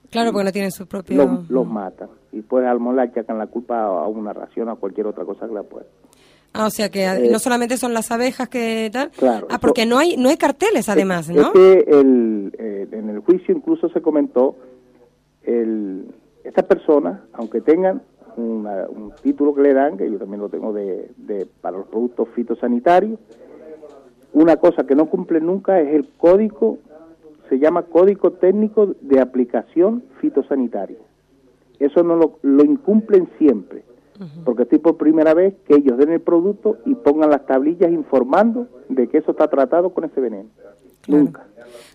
[0.09, 1.17] Claro, porque no tienen su propio...
[1.17, 2.09] los, los matan.
[2.31, 5.47] Y pues al le achacan la culpa a una ración o a cualquier otra cosa
[5.47, 5.85] que la pueda.
[6.53, 9.09] Ah, o sea que Eh, no solamente son las abejas que tal.
[9.11, 11.51] Claro, Ah, eso- porque no hay no hay carteles además, Es ¿no?
[11.51, 14.55] que el, eh, en el juicio incluso se comentó,
[15.45, 16.05] el,
[16.43, 18.01] estas personas, aunque tengan
[18.37, 21.87] una- un título que le dan, que yo también lo tengo de, de- para los
[21.87, 23.19] productos fitosanitarios,
[24.33, 26.77] una cosa que no cumplen nunca es el código,
[27.49, 30.97] se llama Código Técnico de Aplicación Fitosanitaria.
[31.79, 33.83] Eso no lo, lo incumplen siempre,
[34.45, 38.67] porque estoy por primera vez que ellos den el producto y pongan las tablillas informando
[38.89, 40.49] de que eso está tratado con ese veneno.
[41.07, 41.45] Nunca.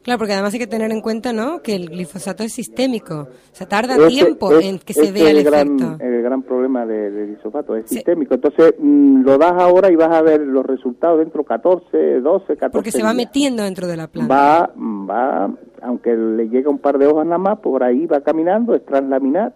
[0.03, 1.61] Claro, porque además hay que tener en cuenta, ¿no?
[1.61, 3.15] Que el glifosato es sistémico.
[3.21, 6.05] O sea, tarda tiempo es- en que se vea es el gran, efecto.
[6.05, 7.97] el gran problema de- del glifosato, es Sí.
[7.97, 8.35] sistémico.
[8.35, 12.57] Entonces, mm, lo das ahora y vas a ver los resultados dentro de 14, 12,
[12.57, 14.35] 14 Porque se va metiendo dentro de la planta.
[14.35, 15.51] Va, va,
[15.83, 19.55] aunque le llega un par de hojas nada más, por ahí va caminando, es translaminar,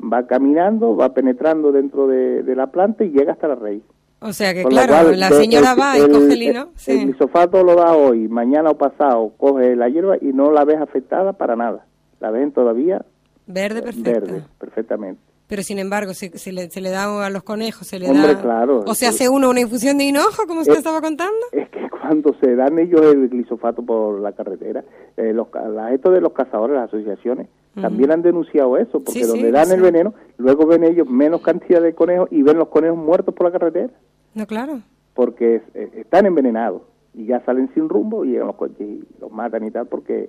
[0.00, 3.82] va caminando, va penetrando dentro de, de la planta y llega hasta la raíz.
[4.20, 6.68] O sea que, Con claro, cual, la señora va y coge el hino.
[6.86, 10.80] El glifosato lo da hoy, mañana o pasado, coge la hierba y no la ves
[10.80, 11.86] afectada para nada.
[12.20, 13.04] La ven todavía
[13.46, 14.10] Verde perfecto.
[14.10, 15.22] verde, perfectamente.
[15.48, 18.34] Pero sin embargo, si, si le, se le da a los conejos, se le Hombre,
[18.34, 18.40] da...
[18.42, 18.84] claro.
[18.86, 21.34] O se hace uno una infusión de hinojo, como usted Eh, estaba contando.
[21.52, 24.84] Es que cuando se dan ellos el glifosato por la carretera,
[25.16, 25.48] eh, los,
[25.92, 27.48] esto de los cazadores, las asociaciones,
[27.80, 29.74] también han denunciado eso, porque Sí, sí, donde dan sí.
[29.74, 33.46] el veneno, luego ven ellos menos cantidad de conejos y ven los conejos muertos por
[33.46, 33.90] la carretera,
[34.34, 34.80] No, claro.
[35.14, 36.82] porque es- eh, están envenenados
[37.14, 40.28] y ya salen sin rumbo y llegan los coches y los matan y tal, porque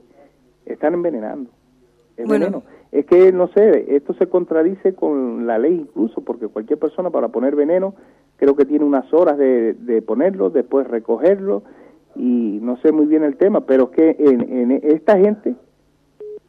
[0.65, 1.49] están envenenando.
[2.19, 2.45] Es Bueno.
[2.45, 2.63] veneno.
[2.91, 7.27] Es que, no sé, esto se contradice con la ley incluso, porque cualquier persona para
[7.29, 7.93] poner veneno
[8.37, 11.63] creo que tiene unas horas de, de ponerlo, después recogerlo,
[12.15, 15.55] y no sé muy bien el tema, pero es que en, en esta gente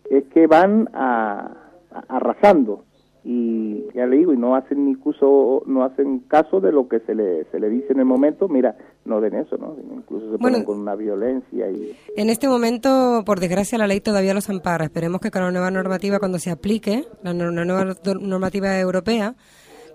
[0.09, 1.53] es que van a,
[1.93, 2.85] a- arrasando
[3.23, 7.01] y ya le digo y no hacen ni caso no hacen caso de lo que
[7.01, 10.37] se le se le dice en el momento mira no den eso no incluso se
[10.39, 10.41] Bueno.
[10.41, 14.85] ponen con una violencia y En este momento, por desgracia, la ley todavía los ampara.
[14.85, 19.35] Esperemos que con la nueva normativa, cuando se aplique, la, nueva normativa europea,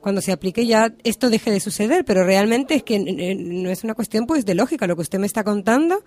[0.02, 2.04] cuando se aplique ya esto deje de suceder.
[2.06, 4.88] Pero realmente es que no es una cuestión pues de lógica.
[4.88, 6.04] Lo que usted me está contando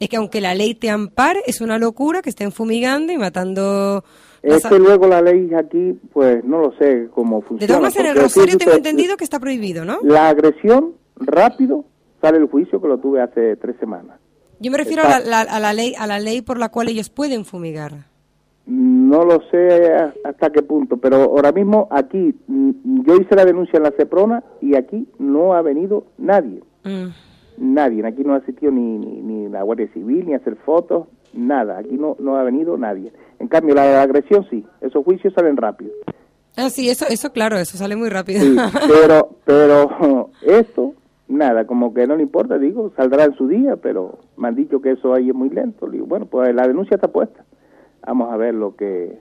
[0.00, 4.04] es que aunque la ley te ampare, es una locura que estén fumigando y matando...
[4.42, 7.98] es que luego la ley aquí pues no lo sé cómo funciona De todas maneras,
[8.12, 9.98] en el Rosario tengo entendido que está prohibido, ¿no?
[10.02, 11.84] la agresión rápido
[12.20, 14.18] sale el juicio que lo tuve hace tres semanas
[14.60, 17.10] Yo me refiero a la, a la ley a la ley por la cual ellos
[17.10, 17.92] pueden fumigar.
[18.66, 23.78] No lo sé hasta qué punto, pero ahora mismo aquí, mm, yo hice la denuncia
[23.78, 27.06] en la CEPRONA y aquí no ha venido nadie, Mm.
[27.56, 31.06] nadie, aquí no ha asistido ni, ni, ni la Guardia Civil, ni a hacer fotos,
[31.32, 33.12] nada, aquí no, no ha venido nadie.
[33.38, 35.92] En cambio, la, la agresión sí, esos juicios salen rápido,
[36.56, 38.40] Ah, sí, eso, eso claro, eso sale muy rápido.
[38.40, 38.56] sí,
[38.88, 40.92] pero, pero esto,
[41.28, 44.80] nada, como que no le importa, digo, saldrá en su día, pero me han dicho
[44.80, 47.44] que eso ahí es muy lento, Le digo, bueno, pues la denuncia está puesta,
[48.04, 49.20] vamos a ver lo que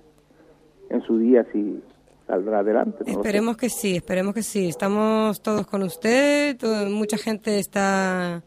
[0.89, 1.79] en su día si
[2.25, 3.03] saldrá adelante.
[3.05, 3.11] no.
[3.11, 4.67] Esperemos que sí, esperemos que sí.
[4.69, 8.41] Estamos todos con usted, todo- mucha gente está,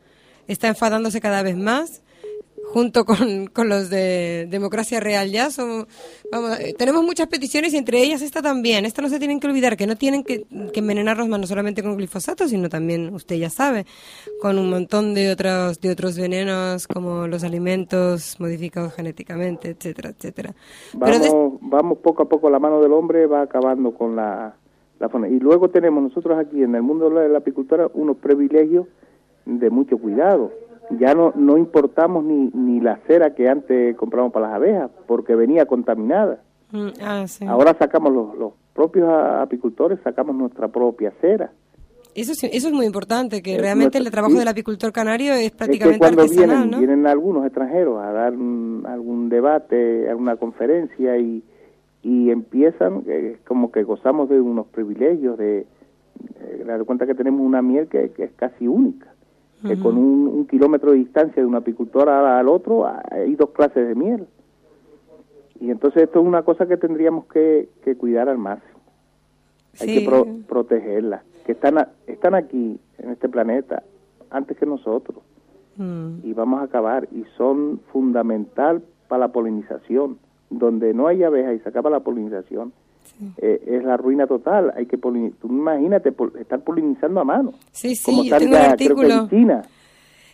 [0.49, 2.03] está enfadándose cada vez más,
[2.72, 5.50] junto con, con los de Democracia Real ya.
[5.50, 5.87] Somos,
[6.30, 8.84] vamos, eh, tenemos muchas peticiones y entre ellas esta también.
[8.84, 11.82] Esta no se tienen que olvidar, que no tienen que, que envenenarnos más no solamente
[11.82, 13.86] con glifosato, sino también, usted ya sabe,
[14.40, 20.55] con un montón de otros, de otros venenos como los alimentos modificados genéticamente, etcétera, etcétera.
[20.99, 24.55] Pero Vamos, vamos poco a poco, la mano del hombre va acabando con la,
[24.99, 25.28] la fauna.
[25.28, 28.86] Y luego tenemos nosotros aquí en el mundo de la apicultura unos privilegios
[29.45, 30.53] de mucho cuidado.
[30.99, 35.34] Ya no, no importamos ni, ni la cera que antes comprábamos para las abejas, porque
[35.36, 36.41] venía contaminada.
[36.72, 37.45] Mm, ah, sí.
[37.47, 41.53] Ahora sacamos los, los propios apicultores, sacamos nuestra propia cera.
[42.14, 44.38] Eso es, eso es muy importante, que Es realmente el trabajo sí.
[44.41, 46.78] del apicultor canario es Es que prácticamente cuando artesanal, vienen, ¿no?
[46.78, 51.45] vienen algunos extranjeros a dar un- algún debate, alguna conferencia y,
[52.03, 55.66] y empiezan, eh, como que gozamos de unos privilegios, de,
[56.59, 59.14] de dar cuenta que tenemos una miel que, que es casi única,
[59.66, 63.86] que con un, un kilómetro de distancia de un apicultor al, otro hay dos clases
[63.88, 64.26] de miel.
[65.61, 68.80] Y entonces esto es una cosa que tendríamos que, que cuidar al máximo.
[69.80, 71.22] Hay que pro- protegerla.
[71.44, 73.82] Que están, a- están aquí, en este planeta,
[74.30, 75.18] antes que nosotros
[75.76, 76.18] Mm.
[76.24, 80.18] y vamos a acabar y son fundamental para la polinización
[80.50, 82.72] donde no hay abejas y se acaba la polinización
[83.39, 87.53] eh, es la ruina total hay que polini- tú imagínate pol- estar polinizando a mano
[87.73, 89.29] Sí, sí, como yo tengo un artículo.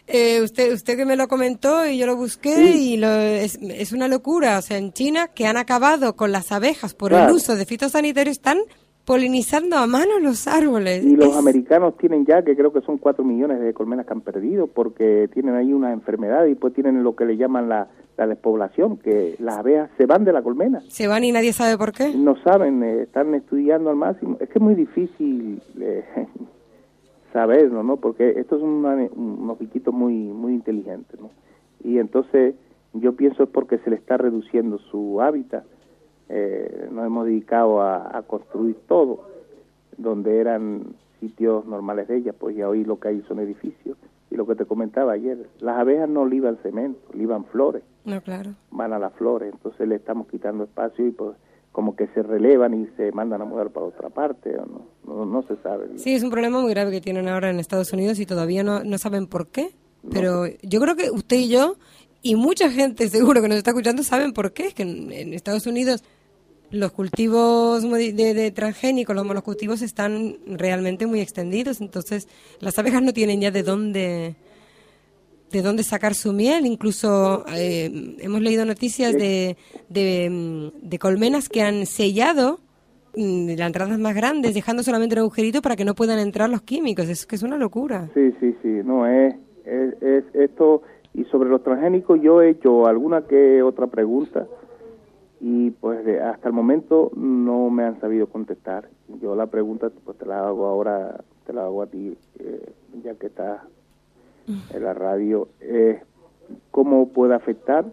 [0.08, 2.92] Eh, usted, usted que me lo comentó y yo lo busqué Sí.
[2.92, 4.56] y lo, es, es una locura.
[4.58, 7.30] O sea, en China que han acabado con las abejas por Claro.
[7.30, 8.58] el uso de fitosanitarios están
[9.06, 11.04] polinizando a mano los árboles.
[11.04, 14.12] y los Es- americanos tienen ya que creo que son cuatro millones de colmenas que
[14.12, 17.88] han perdido porque tienen ahí una enfermedad y pues tienen lo que le llaman la,
[18.18, 21.78] la despoblación que las abejas se van de la colmena Se van y nadie sabe
[21.78, 22.12] por qué.
[22.16, 24.36] no saben, eh, están estudiando al máximo.
[24.40, 26.04] Es que es muy difícil eh,
[27.32, 27.96] saberlo, ¿no?
[27.98, 31.30] Porque estos son una- unos bichitos muy muy inteligentes, ¿no?
[31.84, 32.54] Y entonces
[32.94, 35.64] yo pienso es porque se le está reduciendo su hábitat.
[36.28, 39.28] Eh, nos hemos dedicado a, a construir todo,
[39.96, 43.96] donde eran sitios normales de ellas, pues ya hoy lo que hay son edificios.
[44.30, 48.50] Y lo que te comentaba ayer, las abejas no liban cemento, liban flores No, claro.
[48.72, 51.36] van a las flores, entonces le estamos quitando espacio y pues
[51.70, 55.26] como que se relevan y se mandan a mudar para otra parte, o no, no,
[55.26, 55.86] no se sabe.
[55.98, 58.82] Sí, es un problema muy grave que tienen ahora en Estados Unidos y todavía no,
[58.82, 59.70] no saben por qué.
[60.10, 61.74] Pero yo creo que usted y yo
[62.22, 64.68] y mucha gente seguro que nos está escuchando saben por qué.
[64.68, 66.02] Es que en, en Estados Unidos
[66.70, 71.80] los cultivos de, de transgénicos, los monocultivos están realmente muy extendidos.
[71.80, 72.28] Entonces
[72.60, 74.36] las abejas no tienen ya de dónde
[75.50, 76.66] de dónde sacar su miel.
[76.66, 79.56] Incluso eh, hemos leído noticias de,
[79.88, 82.58] de, mm, colmenas que han sellado
[83.16, 86.62] mm, las entradas más grandes, dejando solamente un agujerito para que no puedan entrar los
[86.62, 87.08] químicos.
[87.08, 88.10] Es que es una locura.
[88.14, 90.82] Sí, sí, sí, no, es, es, es esto,
[91.14, 94.46] y sobre los transgénicos yo he hecho alguna que otra pregunta
[95.40, 98.88] y pues de- hasta el momento no me han sabido contestar.
[99.20, 102.72] Yo la pregunta pues te la hago ahora, te la hago a ti, eh,
[103.02, 103.60] ya que estás
[104.74, 106.00] en la radio, es
[106.70, 107.84] cómo puede afectar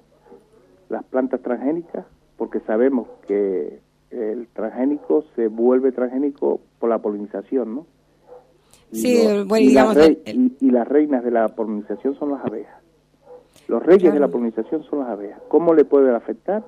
[0.90, 2.06] las plantas transgénicas,
[2.38, 3.80] porque sabemos que
[4.12, 7.86] el transgénico se vuelve transgénico por la polinización, ¿no?
[8.92, 10.22] Y Sí, bueno, y digamos, las el-
[10.60, 12.80] y, y las reinas de la polinización son las abejas.
[13.68, 15.42] Los reyes de la polinización son las abejas.
[15.48, 16.64] ¿Cómo le puede afectar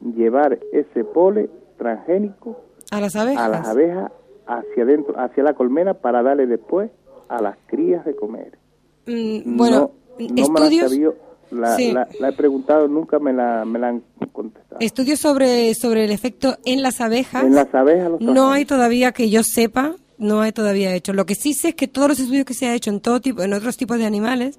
[0.00, 3.42] llevar ese pole transgénico A las abejas.
[3.44, 4.12] a las abejas
[4.46, 6.90] hacia adentro, hacia la colmena para darle después
[7.28, 8.58] a las crías de comer?
[9.06, 11.14] Mm, bueno, no, no me la han estudios, sabido,
[11.50, 11.92] la, Sí.
[11.92, 14.76] la- la he preguntado, nunca me la, me la han contestado.
[14.80, 17.44] estudios sobre, sobre el efecto en las abejas.
[17.44, 21.12] En las abejas los No hay todavía que yo sepa, no hay todavía hecho.
[21.12, 23.20] Lo que sí sé es que todos los estudios que se ha hecho en todo
[23.20, 24.58] tipo, en otros tipos de animales,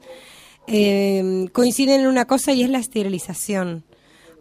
[0.68, 3.84] eh, coinciden en una cosa y es la esterilización.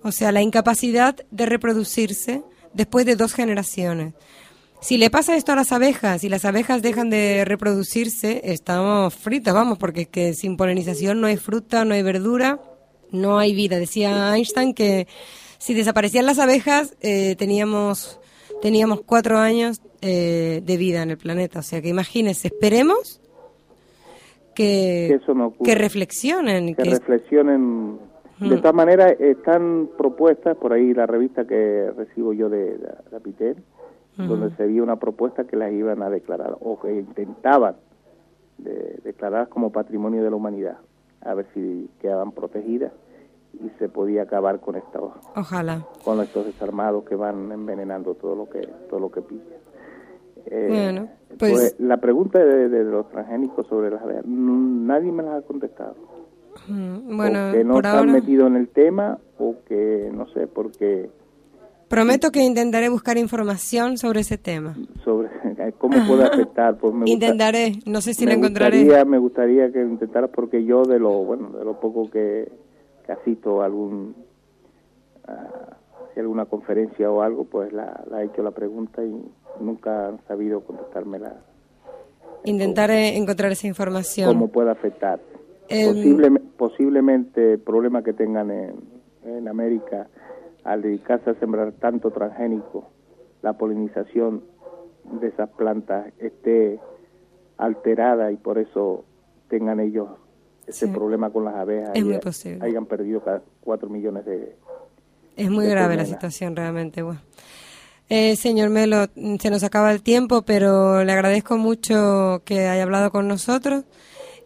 [0.06, 2.42] O sea, la incapacidad de reproducirse
[2.74, 4.14] después de dos generaciones.
[4.80, 9.52] Si le pasa esto a las abejas y las abejas dejan de reproducirse, estamos fritos,
[9.52, 12.60] vamos, porque es que sin polinización no hay fruta, no hay verdura,
[13.10, 13.78] no hay vida.
[13.78, 15.08] Decía Einstein que
[15.58, 18.20] si desaparecían las abejas, eh, teníamos,
[18.62, 21.60] teníamos cuatro años eh, de vida en el planeta.
[21.60, 23.20] O sea que imagínense, esperemos
[24.54, 25.64] que, Que eso no ocurra.
[25.64, 26.74] que reflexionen.
[26.76, 27.98] que que- reflexionen.
[28.40, 33.56] De todas maneras, están propuestas, por ahí la revista que recibo yo de, de Apitel,
[34.16, 37.76] donde se vio una propuesta que las iban a declarar, o que intentaban
[38.58, 40.78] de, declarar como patrimonio de la humanidad,
[41.22, 42.92] a ver si quedaban protegidas
[43.54, 45.86] y se podía acabar con estos, Ojalá.
[46.04, 49.46] con estos desarmados que van envenenando todo lo que todo lo que pillan.
[50.46, 51.08] Eh, Bueno,
[51.38, 55.94] pues- la pregunta de, de los transgénicos sobre las nadie me las ha contestado
[56.68, 58.12] Bueno, o que no por están ahora.
[58.12, 61.10] metidos en el tema o que no sé porque
[61.88, 64.76] Prometo que intentaré buscar información sobre ese tema.
[65.04, 65.28] sobre
[65.78, 68.78] cómo puede afectar pues me gusta- Intentaré, no sé si lo encontraré.
[68.80, 72.50] gustaría me gustaría que intentaras porque yo de lo bueno de lo poco que,
[73.06, 74.16] que asisto a algún
[75.28, 75.76] a,
[76.14, 79.14] si alguna conferencia o algo pues la, la he hecho la pregunta y
[79.60, 81.34] nunca han sabido contestármela
[82.44, 84.28] Intentaré encontrar esa información.
[84.28, 85.18] cómo puede afectar.
[85.68, 88.74] Em, Posible- posiblemente el problema que tengan en,
[89.24, 90.06] en América
[90.64, 92.88] al dedicarse a sembrar tanto transgénico,
[93.42, 94.42] la polinización
[95.20, 96.80] de esas plantas esté
[97.58, 99.04] alterada y por eso
[99.48, 100.08] tengan ellos
[100.66, 100.92] ese Sí.
[100.92, 102.64] problema con las abejas Es y muy posible.
[102.64, 104.56] hayan perdido ca- cuatro millones de...
[105.36, 107.02] Es muy de grave la situación realmente.
[107.02, 107.20] Bueno.
[108.08, 109.06] Eh, señor Melo,
[109.38, 113.84] se nos acaba el tiempo, pero le agradezco mucho que haya hablado con nosotros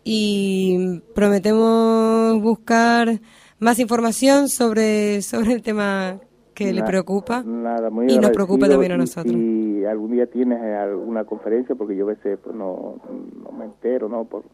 [0.05, 3.21] y prometemos buscar
[3.59, 6.19] más información sobre, sobre el tema
[6.55, 9.35] que le preocupa Nada, muy y nos preocupa también a nosotros.
[9.35, 13.01] Y, algún día tienes eh, alguna conferencia, porque yo a veces pues, no,
[13.43, 14.25] no me entero, ¿no?
[14.25, 14.45] Por,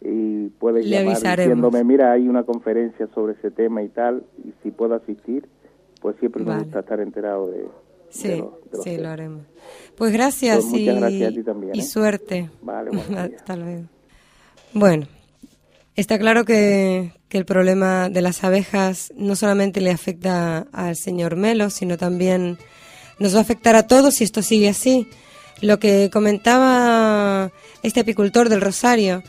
[0.00, 1.56] y puedes Le llamar avisaremos.
[1.56, 5.48] diciéndome, mira, hay una conferencia sobre ese tema y tal, y si puedo asistir,
[6.00, 6.58] pues siempre Vale.
[6.58, 7.68] me gusta estar enterado de, de
[8.10, 9.02] Sí, los- de los sí, temas.
[9.02, 9.42] lo haremos.
[9.96, 11.82] Pues gracias, Pues muchas y, gracias a ti también, y ¿eh?
[11.82, 12.50] suerte.
[12.62, 12.90] Vale.
[13.36, 13.82] Hasta luego.
[14.72, 15.06] Bueno,
[15.96, 21.36] está claro que, que el problema de las abejas no solamente le afecta al señor
[21.36, 22.58] Melo, sino también
[23.18, 25.08] nos va a afectar a todos si esto sigue así.
[25.60, 27.50] Lo que comentaba
[27.82, 29.22] este apicultor del Rosario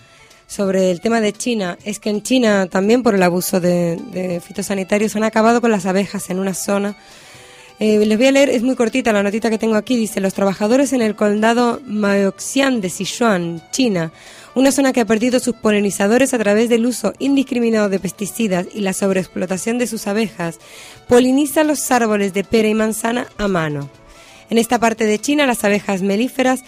[0.48, 4.40] sobre el tema de China es que en China también por el abuso de, de
[4.40, 6.96] fitosanitarios han acabado con las abejas en una zona
[7.80, 9.96] eh, les voy a leer, es muy cortita la notita que tengo aquí.
[9.96, 14.12] Dice, los trabajadores en el condado Maoxian de Sichuan, China,
[14.56, 18.82] una zona que ha perdido sus polinizadores a través del uso indiscriminado de pesticidas y
[18.82, 20.60] la sobreexplotación de sus abejas,
[21.08, 23.90] polinizan los árboles de pera y manzana a mano.
[24.50, 26.64] En esta parte de China, las abejas melíferas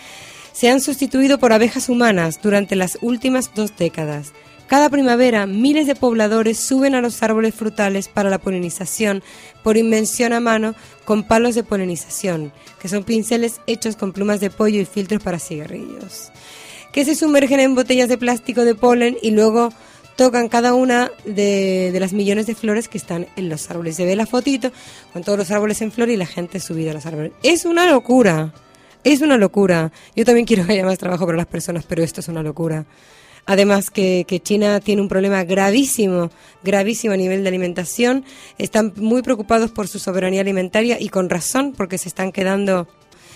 [0.54, 4.34] se han sustituido por abejas humanas durante las últimas dos décadas.
[4.68, 9.22] Cada primavera, miles de pobladores suben a los árboles frutales para la polinización
[9.64, 14.50] por invención a mano con palos de polinización, que son pinceles hechos con plumas de
[14.50, 16.32] pollo y filtros para cigarrillos,
[16.92, 19.72] que se sumergen en botellas de plástico de polen y luego
[20.16, 23.96] tocan cada una de, de las millones de flores que están en los árboles.
[23.96, 24.72] Se ve la fotito
[25.14, 27.32] con todos los árboles en flor y la gente subida a los árboles.
[27.44, 28.54] Es una locura.
[29.04, 29.92] Es una locura.
[30.16, 32.86] Yo también quiero que haya más trabajo para las personas, pero esto es una locura.
[33.48, 36.30] Además que, que China tiene un problema gravísimo,
[36.64, 38.24] gravísimo a nivel de alimentación.
[38.60, 42.88] Están muy preocupados por su soberanía alimentaria y con razón, porque se están quedando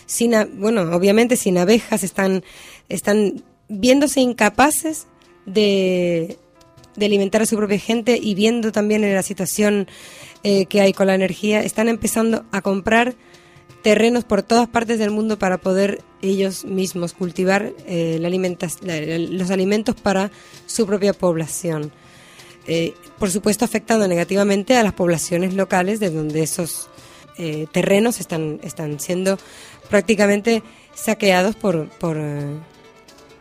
[0.05, 2.43] sin, bueno, obviamente sin abejas, están,
[2.89, 5.07] están viéndose incapaces
[5.45, 6.37] de,
[6.99, 9.87] alimentar a su propia gente y viendo también en la situación
[10.43, 13.15] eh, que hay con la energía, están empezando a comprar
[13.81, 18.17] terrenos por todas partes del mundo para poder ellos mismos cultivar eh,
[19.31, 20.31] los alimentos para
[20.65, 21.91] su propia población.
[22.67, 26.89] Eh, por supuesto, afectando negativamente a las poblaciones locales de donde esos
[27.73, 29.37] terrenos están, están siendo
[29.89, 30.63] prácticamente
[30.93, 32.17] saqueados por, por,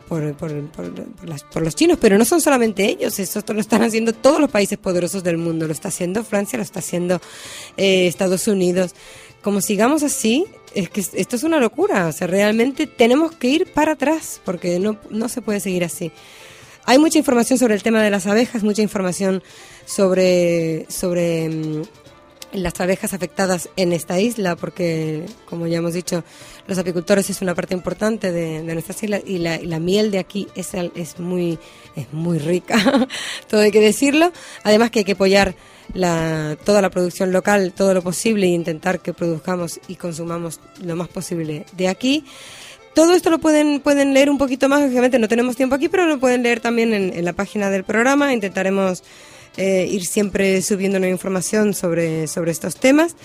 [0.07, 3.81] por, por- por- las- por los chinos, pero no son solamente ellos, eso lo están
[3.83, 7.19] haciendo todos los países poderosos del mundo, lo está haciendo Francia, lo está haciendo
[7.77, 8.93] eh, Estados Unidos.
[9.41, 13.71] Como sigamos así, es que esto es una locura, o sea, realmente tenemos que ir
[13.73, 16.11] para atrás, porque no, no se puede seguir así.
[16.85, 19.41] Hay mucha información sobre el tema de las abejas, mucha información
[19.85, 21.81] sobre, sobre mm,
[22.55, 26.23] las abejas afectadas en esta isla, porque, como ya hemos dicho,
[26.67, 30.11] los apicultores es una parte importante de, de nuestras islas y la, y la miel
[30.11, 31.59] de aquí es, es, muy,
[31.95, 33.07] es muy rica,
[33.49, 34.31] todo hay que decirlo.
[34.63, 35.55] Además que hay que apoyar
[35.93, 40.95] la, toda la producción local, todo lo posible, e intentar que produzcamos y consumamos lo
[40.95, 42.25] más posible de aquí.
[42.93, 46.05] Todo esto lo pueden, pueden leer un poquito más, obviamente no tenemos tiempo aquí, pero
[46.05, 48.33] lo pueden leer también en la página del programa.
[48.33, 49.03] Intentaremos
[49.57, 53.15] eh, ir siempre subiendo nueva información sobre, sobre estos temas.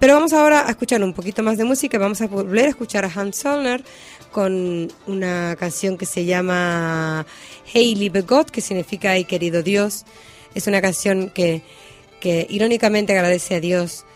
[0.00, 1.98] Pero vamos ahora a escuchar un poquito más de música.
[1.98, 3.84] Vamos a volver a escuchar a Hans Zollner
[4.32, 7.26] con una canción que se llama
[7.66, 10.06] Hey liebe Gott, que significa Ay querido Dios.
[10.54, 11.62] Es una canción que,
[12.18, 14.06] que irónicamente agradece a Dios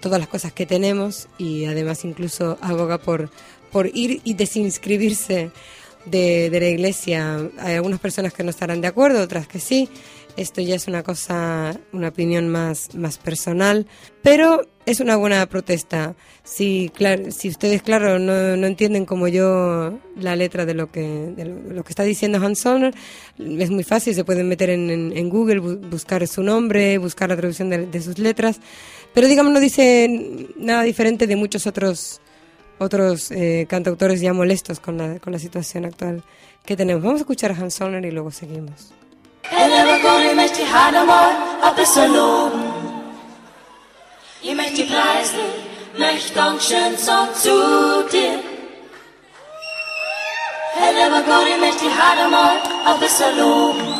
[0.00, 3.30] todas las cosas que tenemos y además incluso aboga por,
[3.72, 5.50] por ir y desinscribirse
[6.04, 7.48] de, de la iglesia.
[7.58, 9.88] Hay algunas personas que no estarán de acuerdo, otras que sí.
[10.40, 13.86] Esto ya es una cosa, una opinión más, más personal,
[14.22, 16.14] pero es una buena protesta.
[16.44, 21.02] Si, claro, si ustedes, claro, no, no entienden como yo la letra de lo que,
[21.02, 22.94] de lo, que está diciendo Hans Zollner,
[23.38, 27.28] es muy fácil, se pueden meter en, en- en Google, bu- buscar su nombre, buscar
[27.28, 28.60] la traducción de, de sus letras,
[29.12, 32.20] pero digamos no dice nada diferente de muchos otros
[32.78, 36.24] otros eh, cantautores ya molestos con la, con la situación actual
[36.64, 37.02] que tenemos.
[37.02, 38.94] Vamos a escuchar a Hans Zollner y luego seguimos.
[39.42, 41.30] Hello, Gott, ich möchte dich halt einmal
[41.62, 42.62] ein bisschen loben.
[44.42, 45.38] Ich möchte dich preisen,
[45.96, 48.38] möchte Dankeschön sagen zu dir.
[50.74, 53.94] Hello, Gott, ich möchte dich halt einmal ein bisschen loben.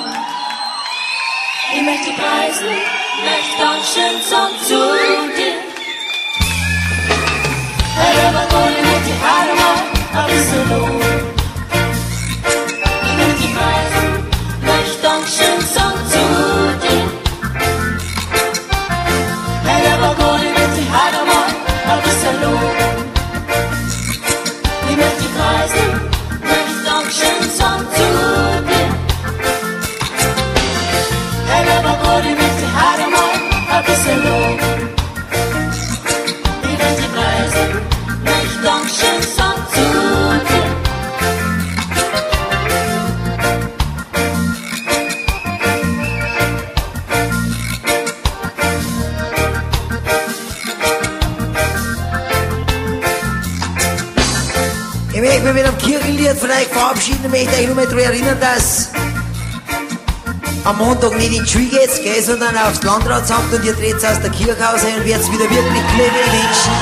[1.75, 2.69] Ich möchte dich preisen,
[3.25, 4.75] möchte Dankeschön sagen zu
[5.37, 5.57] dir.
[7.97, 11.10] Hello, Gott, ich möchte dich halt einmal ein bisschen loben.
[56.37, 58.91] Euch verabschieden, möchte ich nur mal daran erinnern, dass
[60.65, 64.21] am Montag nicht in die Schule geht, gell, sondern aufs Landratsamt und ihr dreht aus
[64.21, 66.73] der Kirche raus und werdet wieder wirklich clevere Menschen.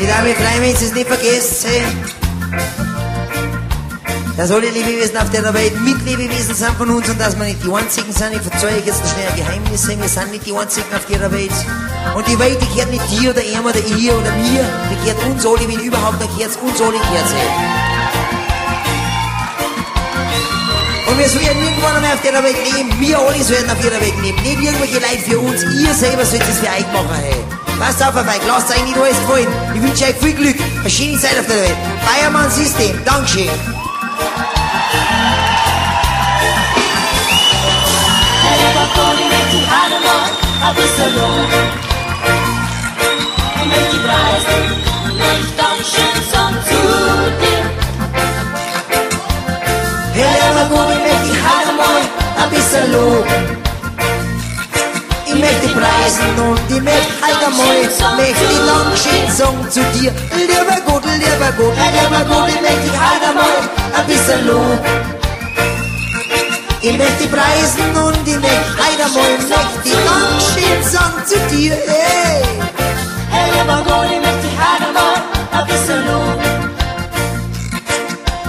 [0.00, 2.23] Ich darf mich freuen, wenn Sie es nicht vergessen.
[4.36, 7.72] Dass alle Lebewesen auf der Welt Mitlebewesen sind von uns und dass wir nicht die
[7.72, 8.32] einzigen sind.
[8.32, 9.86] Ich verzeihe jetzt ein schnell ein Geheimnis.
[9.86, 11.52] Wir sind nicht die einzigen auf der Welt.
[12.16, 14.66] Und die Welt, die gehört nicht dir oder ihm oder ihr oder mir.
[14.90, 17.94] Die gehört uns alle, wenn überhaupt, dann gehört uns alle, gehört sie.
[21.06, 22.90] Und wir sollen irgendwann einmal auf der Welt leben.
[22.98, 24.42] Wir alle sollen auf der Welt leben.
[24.42, 25.62] Nicht irgendwelche Leute für uns.
[25.62, 27.38] Ihr selber sollt es für euch machen, hey.
[27.78, 29.46] Passt auf auf euch, lasst euch nicht alles gefallen.
[29.74, 30.56] Ich wünsche euch viel Glück.
[30.80, 31.76] Eine schöne Zeit auf der Welt.
[32.04, 32.98] Bayermann System.
[33.04, 33.83] Dankeschön.
[38.64, 40.30] never gonna make you out of luck.
[40.64, 41.48] I'll be so long.
[43.58, 44.46] I'll make you rise.
[45.20, 47.62] Make functions on today.
[50.16, 52.04] Hey, never gonna make you out of luck.
[52.40, 52.80] I'll be so
[59.34, 60.12] Song zu dir.
[60.36, 63.46] Lieber Gott, lieber Gott, lieber Gott, ich möchte halt einmal
[63.96, 65.23] ein bisschen Lob.
[66.86, 71.38] Ich möchte die preisen und ich möchte einer mal im Nacht die Dankeschön sagen zu
[71.48, 72.44] dir, ey.
[73.30, 75.16] Hey, ich mag ich möchte dich einer mal
[75.50, 76.38] ein bisschen um.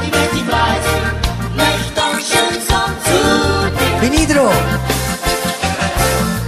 [0.04, 1.02] Ich möchte die preisen,
[1.56, 3.16] möchte Dankeschön sagen zu
[3.80, 4.00] dir.
[4.02, 4.46] Bin ich dran?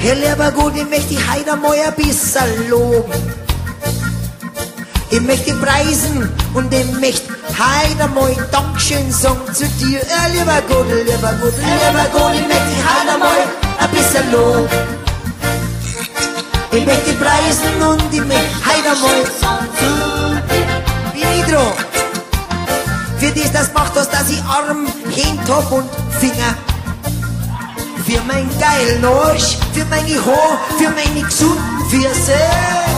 [0.03, 3.46] Möchte oh, die heute mal ein bisschen loben.
[5.09, 10.01] Ich möchte preisen und ich möchte heute mal Dankeschön sagen zu dir.
[10.05, 13.37] Herr lieber Gott, lieber Gott, lieber Gott, ich möchte dich heute mal
[13.79, 14.67] ein bisschen loben.
[16.71, 19.37] Ich möchte preisen und ich möchte heute mal
[21.13, 21.73] bin ich dran.
[23.17, 25.89] Für das, das macht das, dass ich Arm, Hand hab und
[26.19, 26.53] Finger.
[28.05, 32.96] Für mein geilen Arsch, für meine Haare, für meine gesunden Füße.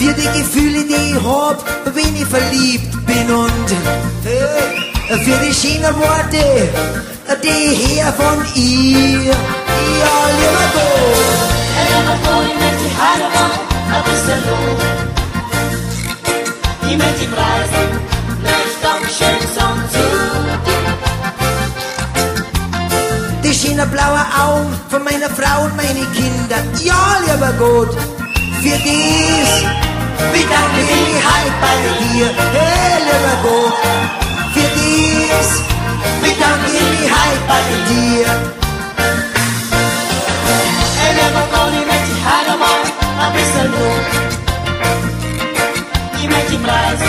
[0.00, 1.62] Für die Gefühle, die ich hab,
[1.94, 3.70] wenn ich verliebt bin und
[4.24, 6.68] äh, für die schönen Worte,
[7.42, 9.30] die ich her von ihr.
[9.30, 11.60] Ja, lieber Gott.
[11.80, 13.52] Ever calling me to Hanamon,
[13.92, 14.76] a Bissalon.
[16.90, 18.09] Ich möchte die Preise,
[23.80, 26.56] Die schönen blauen Augen von meiner Frau und meine Kinder.
[26.82, 27.94] Ja, lieber Gott,
[28.60, 29.52] für dies
[30.32, 32.26] bedanke ich mich halt bei dir.
[32.52, 33.74] Hey, lieber Gott,
[34.52, 35.62] für dies
[36.20, 38.26] bedanke ich mich halt bei dir.
[41.08, 42.80] Ever calling me to Hanamon,
[43.18, 44.04] a Bissalon.
[46.22, 47.08] Ich möchte die Preise,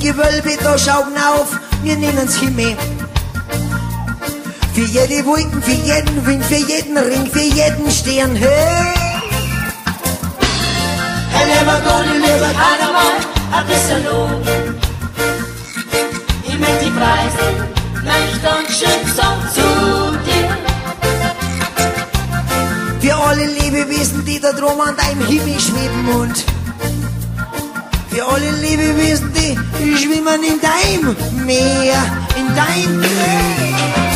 [0.00, 2.76] Gewölbe, da schauen auf, wir nennen's Himmel.
[4.74, 9.10] Für jede Wolken, für jeden Wind, für jeden Ring, für jeden Stern, hey!
[11.60, 13.16] Ever calling me to Hanamon,
[13.52, 14.32] a Bissalon.
[16.48, 17.44] Ich möchte die Preise,
[18.02, 19.68] nicht Dankeschön, sondern zu
[20.24, 20.48] dir.
[23.00, 26.44] Für alle Lebewesen, die da drum an deinem Himmel schweben und
[28.20, 29.56] alle Lebewesen, die
[29.96, 32.02] schwimmen in deinem Meer,
[32.36, 34.10] in deinem Meer.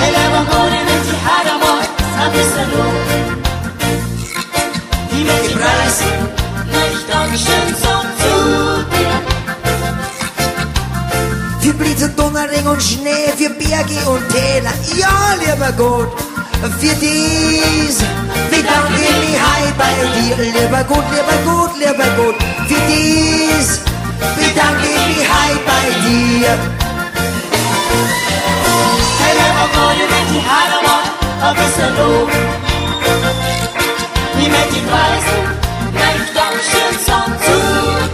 [0.00, 1.82] Me to Hanamon,
[2.18, 2.94] a Bissalon.
[5.12, 6.08] Ich möchte die Preise,
[6.74, 8.34] nicht Dankeschön, sondern zu
[8.92, 9.16] dir.
[11.60, 16.10] Für Blitz und Donnerring und Schnee, für Berge und Täler, ja, lieber Gott,
[16.68, 18.00] für dies.
[18.50, 22.34] Wie danke ich hei bei dir, lieber gut, lieber gut, lieber gut,
[22.68, 23.80] für dies.
[24.36, 26.58] Wie danke ich hei bei dir.
[29.22, 30.96] Hele ogoni meti harama,
[31.50, 32.28] obeselo.
[34.36, 35.36] Wie meti preise,
[35.94, 38.12] mein Dankeschön zum Zug.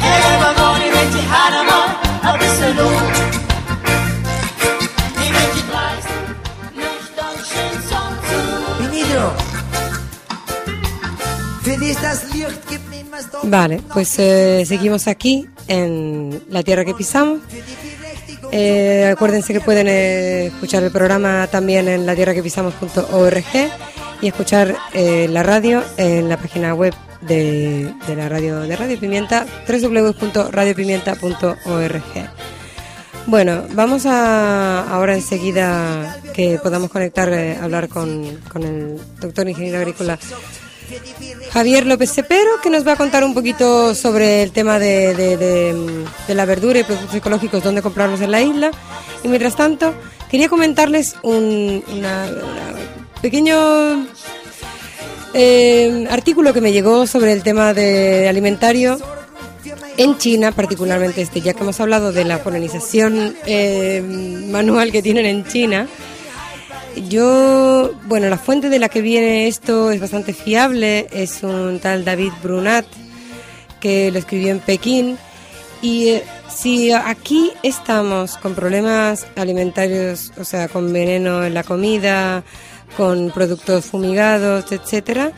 [0.00, 1.80] Hele ogoni meti harama,
[2.32, 3.47] obeselo.
[13.44, 17.40] Vale, pues eh, seguimos aquí en la tierra que pisamos.
[18.52, 23.44] Eh, acuérdense que pueden eh, escuchar el programa también en latierraquepisamos.org
[24.20, 29.46] y escuchar la radio en la página web de, de, la radio de Radio Pimienta,
[29.68, 32.57] www.radiopimienta.org.
[33.28, 39.76] Bueno, vamos a ahora enseguida que podamos conectar, eh, hablar con, con el doctor ingeniero
[39.78, 40.18] agrícola
[41.52, 46.34] Javier López Cepero, que nos va a contar un poquito sobre el tema de, de-
[46.34, 48.70] la verdura y productos ecológicos, dónde comprarlos en la isla.
[49.22, 49.92] Y mientras tanto,
[50.30, 54.06] quería comentarles un una- una pequeño
[55.34, 58.98] eh, artículo que me llegó sobre el tema de alimentario
[59.96, 64.02] en China, particularmente este, ya que hemos hablado de la polinización eh,
[64.50, 65.88] manual que tienen en China.
[67.08, 72.04] Yo, bueno, la fuente de la que viene esto es bastante fiable, es un tal
[72.04, 72.86] David Brunat,
[73.80, 75.18] que lo escribió en Pekín.
[75.80, 82.42] Y eh, si aquí estamos con problemas alimentarios, o sea, con veneno en la comida,
[82.96, 85.32] con productos fumigados, etcétera,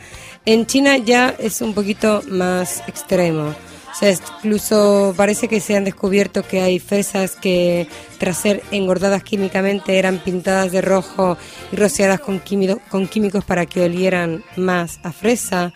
[0.45, 3.53] en China ya es un poquito más extremo.
[3.91, 7.87] O sea, incluso parece que se han descubierto que hay fresas que
[8.19, 11.37] tras ser engordadas químicamente eran pintadas de rojo
[11.71, 15.73] y rociadas con, químido- con químicos para que olieran más a fresa.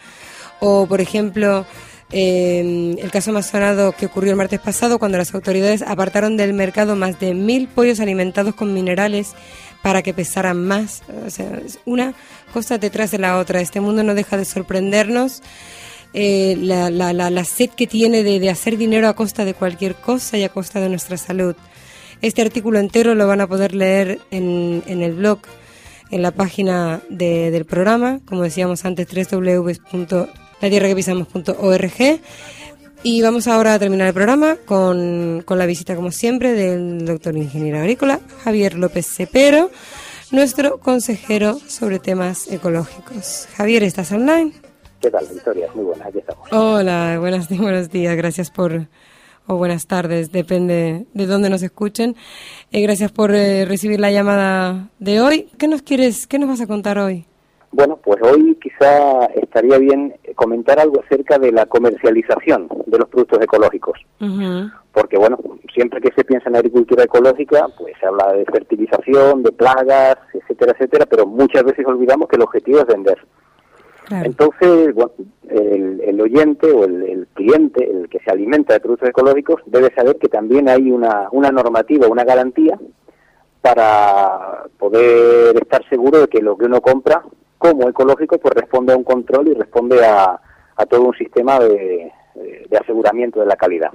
[0.61, 1.65] O, por ejemplo,
[2.11, 6.53] eh, el caso más sonado que ocurrió el martes pasado cuando las autoridades apartaron del
[6.53, 9.33] mercado más de mil pollos alimentados con minerales
[9.83, 11.03] para que pesaran más.
[11.25, 12.13] O sea, es una
[12.53, 13.59] cosa detrás de la otra.
[13.59, 15.43] Este mundo no deja de sorprendernos.
[16.17, 19.53] Eh, la, la, la, la sed que tiene de, de hacer dinero a costa de
[19.53, 21.55] cualquier cosa y a costa de nuestra salud.
[22.21, 25.39] Este artículo entero lo van a poder leer en, en el blog,
[26.11, 32.19] en la página de- del programa, como decíamos antes, www.latierraquepisamos.org.
[33.03, 37.35] Y vamos ahora a terminar el programa con, con la visita, como siempre, del doctor
[37.37, 39.69] ingeniero agrícola Javier López Cepero,
[40.31, 43.47] nuestro consejero sobre temas ecológicos.
[43.57, 44.53] Javier, ¿estás online?
[45.05, 45.67] ¿Qué tal, Victoria?
[45.75, 46.51] Muy buena, aquí estamos.
[46.51, 48.87] Hola, buenos, buenos días, gracias por,
[49.45, 52.15] o buenas tardes, depende de dónde nos escuchen.
[52.71, 55.47] Eh, gracias por eh, recibir la llamada de hoy.
[55.59, 57.27] ¿Qué nos quieres, qué nos vas a contar hoy?
[57.71, 63.43] Bueno, pues hoy quizá estaría bien comentar algo acerca de la comercialización de los productos
[63.43, 63.99] ecológicos.
[64.91, 65.37] Porque, bueno,
[65.71, 70.71] siempre que se piensa en agricultura ecológica, pues se habla de fertilización, de plagas, etcétera,
[70.71, 73.19] etcétera, pero muchas veces olvidamos que el objetivo es vender.
[74.05, 74.25] Claro.
[74.25, 75.11] Entonces, bueno,
[75.49, 79.93] el, el oyente o el, el cliente, el que se alimenta de productos ecológicos, debe
[79.93, 82.79] saber que también hay una, una normativa, una garantía
[83.61, 87.23] para poder estar seguro de que lo que uno compra
[87.57, 90.39] como ecológico pues responde a un control y responde a,
[90.75, 92.11] a todo un sistema de,
[92.69, 93.91] de aseguramiento de la calidad.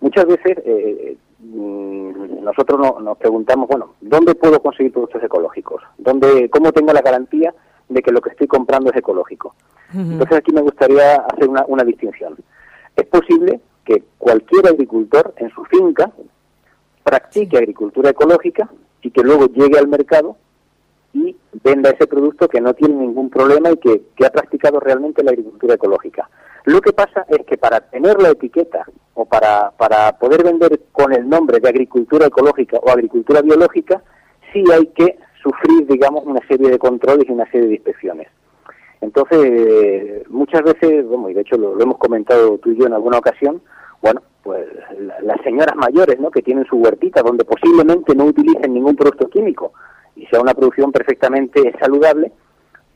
[0.00, 5.82] Muchas veces eh, mm, nosotros no- nos preguntamos, bueno, ¿dónde puedo conseguir productos ecológicos?
[5.98, 7.52] ¿Dónde, ¿Cómo tengo la garantía
[7.88, 9.54] de que lo que estoy comprando es ecológico?
[9.92, 12.36] Entonces aquí me gustaría hacer una, una distinción.
[12.96, 16.10] Es posible que cualquier agricultor en su finca
[17.04, 18.68] practique agricultura ecológica
[19.02, 20.36] y que luego llegue al mercado
[21.12, 25.22] y venda ese producto que no tiene ningún problema y que, que ha practicado realmente
[25.22, 26.28] la agricultura ecológica.
[26.64, 31.12] Lo que pasa es que para tener la etiqueta o para, para poder vender con
[31.12, 34.02] el nombre de agricultura ecológica o agricultura biológica,
[34.52, 38.28] sí hay que sufrir, digamos, una serie de controles y una serie de inspecciones.
[39.00, 42.94] Entonces, muchas veces, bueno, y de hecho lo, lo hemos comentado tú y yo en
[42.94, 43.60] alguna ocasión,
[44.00, 44.66] bueno, pues
[44.98, 49.28] la- las señoras mayores, ¿no?, que tienen su huertita donde posiblemente no utilicen ningún producto
[49.28, 49.72] químico
[50.16, 52.32] y sea una producción perfectamente saludable,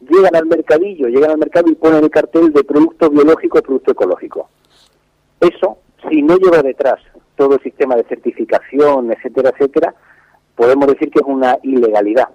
[0.09, 4.49] llegan al mercadillo, llegan al mercado y ponen el cartel de producto biológico, producto ecológico.
[5.41, 5.79] Eso,
[6.09, 7.01] si no lleva detrás
[7.37, 9.95] todo el sistema de certificación, etcétera, etcétera,
[10.59, 12.29] podemos decir que es una ilegalidad.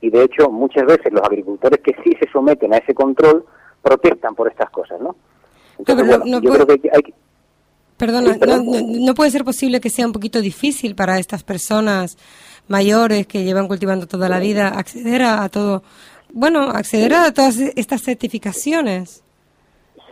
[0.00, 3.44] Y de hecho, muchas veces los agricultores que sí se someten a ese control
[3.82, 5.14] protestan por estas cosas, ¿no?
[5.78, 7.14] Entonces, pero no- bueno, no yo puede- creo que hay que...
[7.96, 11.42] Perdona, Sí, no, no- no puede ser posible que sea un poquito difícil para estas
[11.42, 12.16] personas
[12.68, 15.82] mayores que llevan cultivando toda la vida acceder a, a todo,
[16.32, 19.22] bueno, acceder a todas estas certificaciones.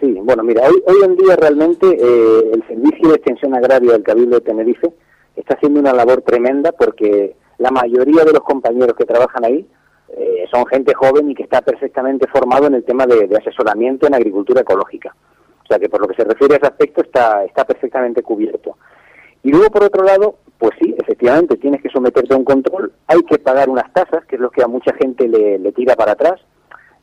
[0.00, 4.02] Sí, bueno, mira, hoy, hoy en día realmente eh, el Servicio de Extensión Agraria del
[4.02, 4.92] Cabildo de Tenerife
[5.36, 9.66] está haciendo una labor tremenda porque la mayoría de los compañeros que trabajan ahí
[10.08, 14.14] eh, son gente joven y que está perfectamente formado en el tema de, asesoramiento en
[14.14, 15.14] agricultura ecológica.
[15.62, 18.76] O sea que por lo que se refiere a ese aspecto está, está perfectamente cubierto.
[19.42, 23.22] Y luego, por otro lado, pues sí, efectivamente, tienes que someterte a un control, hay
[23.22, 26.12] que pagar unas tasas, que es lo que a mucha gente le, le tira para
[26.12, 26.40] atrás.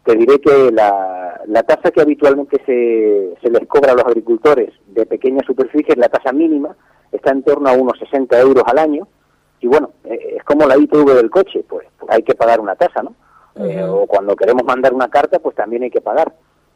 [0.05, 4.73] te diré que la, la tasa que habitualmente se, se les cobra a los agricultores
[4.87, 6.75] de pequeñas superficies, la tasa mínima,
[7.11, 9.07] está en torno a unos 60 euros al año.
[9.63, 13.01] Y bueno, eh, es como la ITV del coche, pues hay que pagar una tasa,
[13.01, 13.15] ¿no?
[13.55, 16.33] Eh, o cuando queremos mandar una carta, pues también hay que pagar.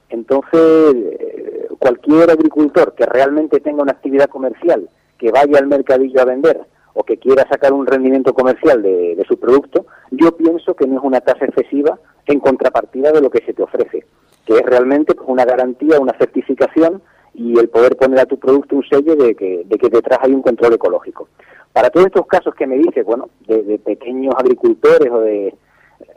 [0.07, 6.25] Entonces, eh, cualquier agricultor que realmente tenga una actividad comercial, que vaya al mercadillo a
[6.25, 6.61] vender
[6.93, 10.97] o que quiera sacar un rendimiento comercial de, de su producto, yo pienso que no
[10.97, 14.05] es una tasa excesiva en contrapartida de lo que se te ofrece,
[14.45, 17.01] que es realmente pues, una garantía, una certificación
[17.38, 20.33] y el poder poner a tu producto un sello de que, de que detrás hay
[20.33, 21.29] un control ecológico.
[21.71, 25.53] Para todos estos casos que me dices, bueno, de, pequeños agricultores o de,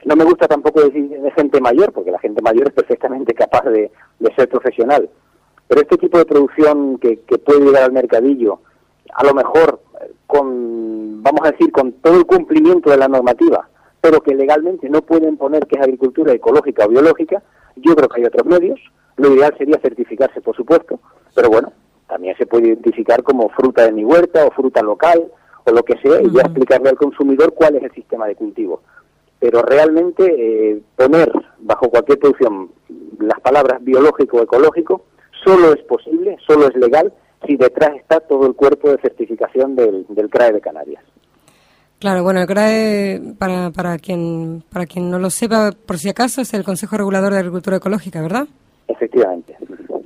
[0.07, 3.65] no me gusta tampoco decir de gente mayor, porque la gente mayor es perfectamente capaz
[3.65, 5.11] de, de ser profesional.
[5.69, 8.61] Pero este tipo de producción que, que, puede llegar al mercadillo,
[9.13, 13.69] a lo mejor eh, con, vamos a decir, con todo el cumplimiento de la normativa,
[14.01, 17.43] pero que legalmente no pueden poner que es agricultura ecológica o biológica,
[17.77, 18.81] yo creo que hay otros medios.
[19.17, 21.01] Lo ideal sería certificarse, por supuesto,
[21.35, 21.73] pero bueno,
[22.07, 25.31] también se puede identificar como fruta de mi huerta o fruta local
[25.65, 28.81] o lo que sea y ya explicarle al consumidor cuál es el sistema de cultivo
[29.41, 32.71] pero realmente eh, poner bajo cualquier producción
[33.19, 35.07] las palabras biológico o ecológico
[35.43, 37.13] solo es posible, solo es legal
[37.47, 41.03] si detrás está todo el cuerpo de certificación del, del CRAE de Canarias.
[42.01, 46.41] Claro, bueno, el CRAE, para, para, quien, para quien no lo sepa, por si acaso,
[46.41, 48.49] es el Consejo Regulador de Agricultura Ecológica, ¿verdad?
[48.89, 49.55] Efectivamente.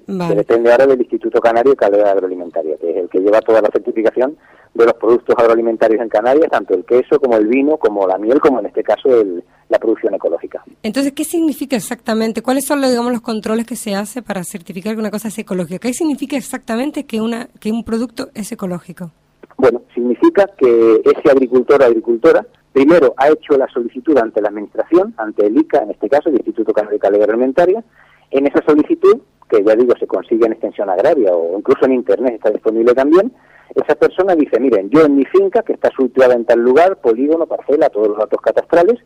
[0.09, 0.31] Vale.
[0.31, 3.63] Que depende ahora del Instituto Canario de Calidad Agroalimentaria, que es el que lleva toda
[3.63, 4.37] la certificación
[4.75, 8.41] de los productos agroalimentarios en Canarias, tanto el queso como el vino, como la miel,
[8.41, 10.65] como en este caso el, la producción ecológica.
[10.83, 12.43] Entonces, ¿qué significa exactamente?
[12.43, 15.79] ¿Cuáles son digamos, los controles que se hace para certificar que una cosa es ecológica?
[15.79, 19.13] ¿Qué significa exactamente que, una, que un producto es ecológico?
[19.57, 25.15] Bueno, significa que ese agricultor o agricultora primero ha hecho la solicitud ante la Administración,
[25.17, 27.85] ante el ICA, en este caso, el Instituto Canario de Calidad Agroalimentaria.
[28.31, 32.35] En esa solicitud, que ya digo, se consigue en extensión agraria o incluso en Internet,
[32.35, 33.33] está disponible también,
[33.75, 37.47] esa persona dice, miren, yo en mi finca, que está situada en tal lugar, polígono,
[37.47, 39.01] parcela, todos los datos catastrales,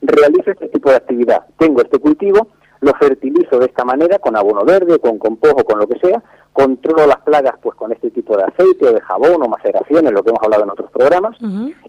[0.00, 1.46] realizo este tipo de actividad.
[1.58, 2.48] Tengo este cultivo,
[2.84, 6.22] lo fertilizo de esta manera, con abono verde, con compost con lo que sea,
[6.52, 10.22] controlo las plagas pues con este tipo de aceite o de jabón o maceraciones, lo
[10.22, 11.36] que hemos hablado en otros programas,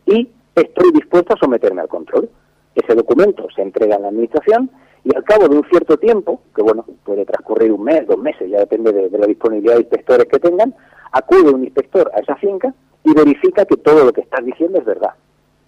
[0.06, 2.30] y estoy dispuesto a someterme al control.
[2.74, 4.70] Ese documento se entrega a la administración
[5.04, 8.50] y al cabo de un cierto tiempo, que bueno, puede transcurrir un mes, dos meses,
[8.50, 10.74] ya depende de, de la disponibilidad de inspectores que tengan,
[11.12, 12.74] acude un inspector a esa finca
[13.04, 15.12] y verifica que todo lo que estás diciendo es verdad.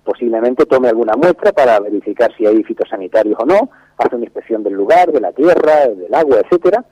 [0.03, 4.73] Posiblemente tome alguna muestra para verificar si hay fitosanitarios o no, hace una inspección del
[4.73, 6.85] lugar, de la tierra, del agua, etcétera,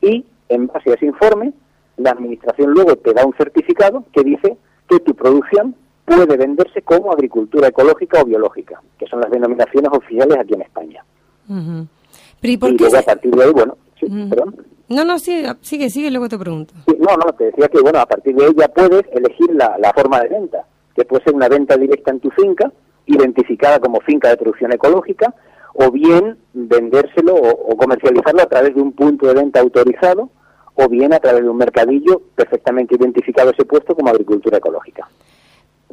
[0.00, 1.52] y en base a ese informe,
[1.96, 4.56] la administración luego te da un certificado que dice
[4.88, 5.74] que tu producción
[6.04, 11.04] puede venderse como agricultura ecológica o biológica, que son las denominaciones oficiales aquí en España.
[11.48, 12.84] Pero ¿y por y qué?
[12.84, 14.56] luego a partir de ahí, bueno, sí, perdón.
[14.88, 16.74] No, no, sigue, sigue, sigue, luego te pregunto.
[16.86, 19.76] Sí, no, no, te decía que, bueno, a partir de ahí ya puedes elegir la,
[19.78, 22.70] la forma de venta, que puede ser una venta directa en tu finca,
[23.06, 25.34] identificada como finca de producción ecológica,
[25.78, 30.30] o bien vendérselo o, o comercializarlo a través de un punto de venta autorizado,
[30.74, 35.08] o bien a través de un mercadillo perfectamente identificado ese puesto como agricultura ecológica.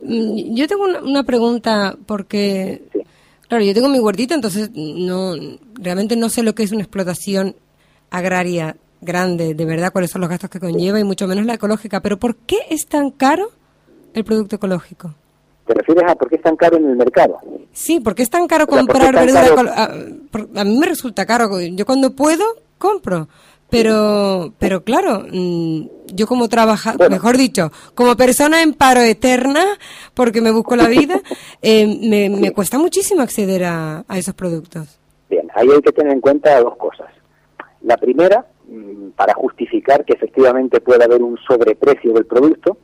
[0.01, 2.99] Mm, Yo tengo una, una pregunta porque, Sí.
[3.47, 5.33] claro, yo tengo mi huertita, entonces no,
[5.75, 7.55] realmente no sé lo que es una explotación
[8.09, 11.99] agraria grande, de verdad, cuáles son los gastos que conlleva y mucho menos la ecológica.
[12.01, 13.49] Pero ¿por qué es tan caro
[14.13, 15.13] el producto ecológico?
[15.65, 17.37] ¿Te refieres a por qué es tan caro en el mercado?
[17.71, 19.55] Sí, ¿por qué es tan caro O sea, ¿por qué comprar tan verdura?
[19.55, 19.69] caro?
[19.75, 19.89] A,
[20.31, 21.59] por- a mí me resulta caro.
[21.61, 22.43] Yo cuando puedo,
[22.77, 23.27] compro.
[23.69, 27.09] Pero, pero claro, mm, yo como trabaja, Bueno.
[27.15, 29.63] mejor dicho, como persona en paro eterna,
[30.13, 31.19] porque me busco la vida,
[31.63, 34.99] eh, me, me cuesta muchísimo acceder a, a esos productos.
[35.27, 37.07] Bien, ahí hay que tener en cuenta dos cosas.
[37.81, 42.77] La primera, mm, para justificar que efectivamente pueda haber un sobreprecio del producto,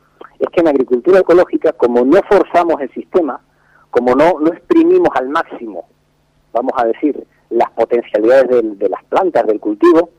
[0.49, 3.39] es que en agricultura ecológica, como no forzamos el sistema,
[3.91, 5.85] como no, no exprimimos al máximo,
[6.53, 10.09] vamos a decir, las potencialidades del- de las plantas, del cultivo,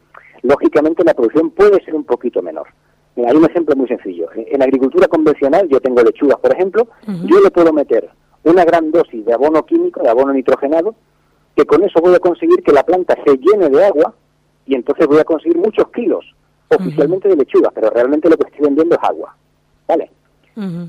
[0.42, 2.66] lógicamente la producción puede ser un poquito menor.
[3.16, 4.28] Mira, hay un ejemplo muy sencillo.
[4.34, 6.86] En, en agricultura convencional, yo tengo lechugas, por ejemplo,
[7.26, 8.08] yo le puedo meter
[8.44, 10.94] una gran dosis de abono químico, de abono nitrogenado,
[11.54, 14.14] que con eso voy a conseguir que la planta se llene de agua
[14.66, 16.24] y entonces voy a conseguir muchos kilos
[16.68, 19.36] oficialmente de lechuga, pero realmente lo que estoy vendiendo es agua.
[19.88, 20.10] ¿Vale?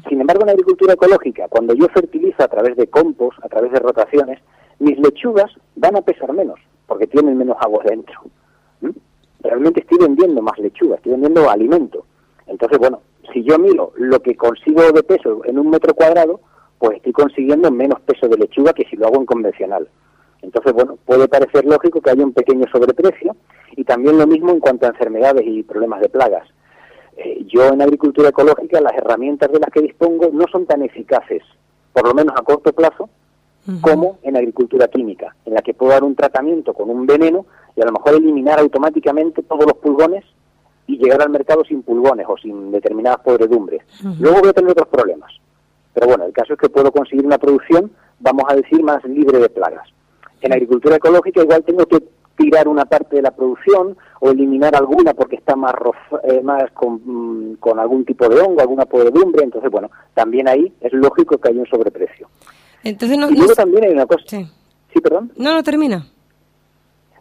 [0.09, 3.79] Sin embargo, en agricultura ecológica, cuando yo fertilizo a través de compost, a través de
[3.79, 4.39] rotaciones,
[4.79, 8.19] mis lechugas van a pesar menos, porque tienen menos agua dentro.
[9.41, 12.05] Realmente estoy vendiendo más lechuga, estoy vendiendo alimento.
[12.47, 13.01] Entonces, bueno,
[13.33, 16.41] si yo miro lo que consigo de peso en un metro cuadrado,
[16.77, 19.87] pues estoy consiguiendo menos peso de lechuga que si lo hago en convencional.
[20.41, 23.35] Entonces, bueno, puede parecer lógico que haya un pequeño sobreprecio
[23.75, 26.47] y también lo mismo en cuanto a enfermedades y problemas de plagas.
[27.17, 31.43] Eh, yo en agricultura ecológica las herramientas de las que dispongo no son tan eficaces,
[31.93, 33.09] por lo menos a corto plazo,
[33.79, 37.45] como en agricultura química, en la que puedo dar un tratamiento con un veneno
[37.75, 40.25] y a lo mejor eliminar automáticamente todos los pulgones
[40.87, 43.83] y llegar al mercado sin pulgones o sin determinadas podredumbres.
[44.19, 45.31] Luego voy a tener otros problemas.
[45.93, 49.37] Pero bueno, el caso es que puedo conseguir una producción, vamos a decir, más libre
[49.39, 49.87] de plagas.
[50.41, 52.01] En agricultura ecológica igual tengo que
[52.41, 55.73] tirar una parte de la producción o eliminar alguna porque está más,
[56.23, 59.43] eh, más con, mm, con algún tipo de hongo, alguna podredumbre.
[59.43, 62.27] Entonces, bueno, también ahí es lógico que haya un sobreprecio.
[62.83, 64.23] Entonces no, y no- luego también hay una cosa.
[64.27, 64.45] sí.
[64.93, 65.31] Sí, perdón.
[65.37, 66.05] no, no termina.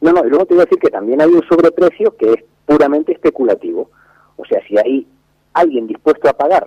[0.01, 2.45] No, no, y luego te voy a decir que también hay un sobreprecio que es
[2.66, 3.91] puramente especulativo.
[4.37, 5.07] O sea, si hay
[5.53, 6.66] alguien dispuesto a pagar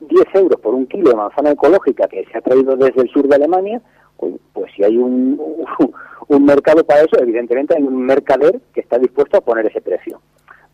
[0.00, 3.28] 10 euros por un kilo de manzana ecológica que se ha traído desde el sur
[3.28, 3.80] de Alemania,
[4.18, 5.40] pues, pues si hay un,
[6.28, 10.20] un mercado para eso, evidentemente hay un mercader que está dispuesto a poner ese precio.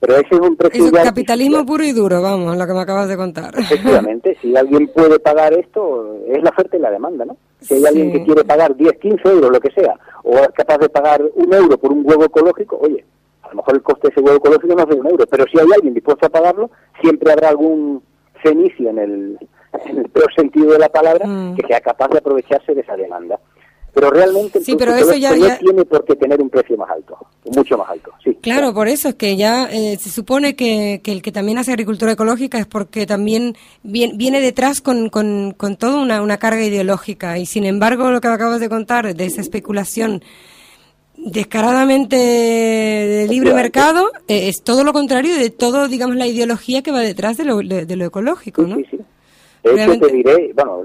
[0.01, 1.67] Pero ese es un precio Es ya capitalismo artificial.
[1.67, 3.57] puro y duro, vamos, lo que me acabas de contar.
[3.57, 7.37] Efectivamente, si alguien puede pagar esto, es la oferta y la demanda, ¿no?
[7.61, 7.87] Si hay Sí.
[7.87, 11.23] alguien que quiere pagar 10, 15 euros, lo que sea, o es capaz de pagar
[11.37, 13.05] un euro por un huevo ecológico, oye,
[13.45, 15.45] a lo mejor el coste de ese huevo ecológico no es de un euro, pero
[15.47, 16.69] si hay alguien dispuesto a pagarlo,
[17.01, 18.03] siempre habrá algún
[18.43, 19.39] fenicio en el,
[19.87, 21.55] en el peor sentido de la palabra Mm.
[21.57, 23.39] que sea capaz de aprovecharse de esa demanda.
[23.95, 26.41] Pero realmente el Sí, pero producto eso ya- ecológico ya- no tiene por qué tener
[26.41, 27.15] un precio más alto,
[27.55, 28.39] mucho más alto, sí.
[28.41, 31.73] Claro, por eso es que ya eh, se supone que, que el que también hace
[31.73, 36.65] agricultura ecológica es porque también viene, viene detrás con, con, con toda una, una carga
[36.65, 40.23] ideológica y sin embargo lo que acabas de contar de esa especulación
[41.19, 46.91] descaradamente de libre mercado eh, es todo lo contrario de todo, digamos, la ideología que
[46.93, 48.77] va detrás de lo, de, de lo ecológico, ¿no?
[48.77, 48.99] Sí, sí.
[49.63, 50.83] De hecho, te diré, bueno,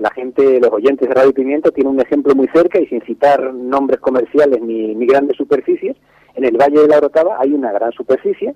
[0.00, 3.54] la- gente, los oyentes de Radio Pimiento tienen un ejemplo muy cerca y sin citar
[3.54, 5.96] nombres comerciales ni, ni grandes superficies,
[6.34, 8.54] en el Valle de la Orotava hay una gran superficie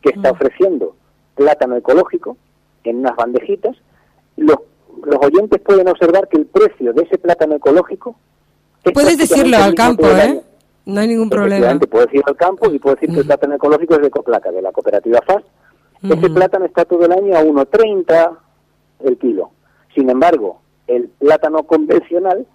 [0.00, 0.94] que está ofreciendo
[1.34, 2.36] plátano ecológico
[2.84, 3.76] en unas bandejitas.
[4.36, 4.58] Los,
[5.04, 8.14] los oyentes pueden observar que el precio de ese plátano ecológico...
[8.84, 10.40] es Puedes decirlo al campo, ¿eh?
[10.86, 11.78] No hay ningún problema.
[11.90, 14.62] Puedes ir al campo y puedo decir que el plátano ecológico es de Coplaca, de
[14.62, 15.42] la cooperativa FAS.
[16.02, 16.34] Ese Ujú.
[16.34, 18.38] plátano está todo el año a 1,30
[19.08, 19.50] el kilo.
[19.94, 22.46] Sin embargo, el plátano convencional,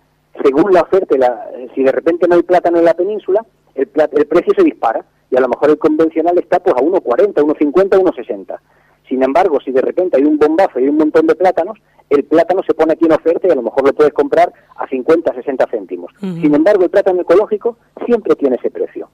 [0.44, 3.46] según la oferta, la- si de repente no hay plátano en la península,
[3.76, 6.80] el, pla- el precio se dispara y a lo mejor el convencional está pues a
[6.84, 8.60] 1,40, 1,50, 1,60.
[9.08, 11.78] Sin embargo, si de repente hay un bombazo y hay un montón de plátanos,
[12.10, 14.88] el plátano se pone aquí en oferta y a lo mejor lo puedes comprar a
[14.88, 16.12] 50, 60 céntimos.
[16.42, 19.10] Sin embargo, el plátano ecológico siempre tiene ese precio.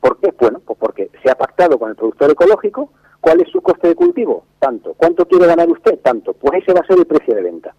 [0.00, 0.32] ¿Por qué?
[0.38, 2.90] Bueno, pues porque se ha pactado con el productor ecológico
[3.20, 4.94] cuál es su coste de cultivo, tanto.
[4.96, 5.98] ¿Cuánto quiere ganar usted?
[6.00, 6.32] Tanto.
[6.32, 7.74] Pues ese va a ser el precio de venta.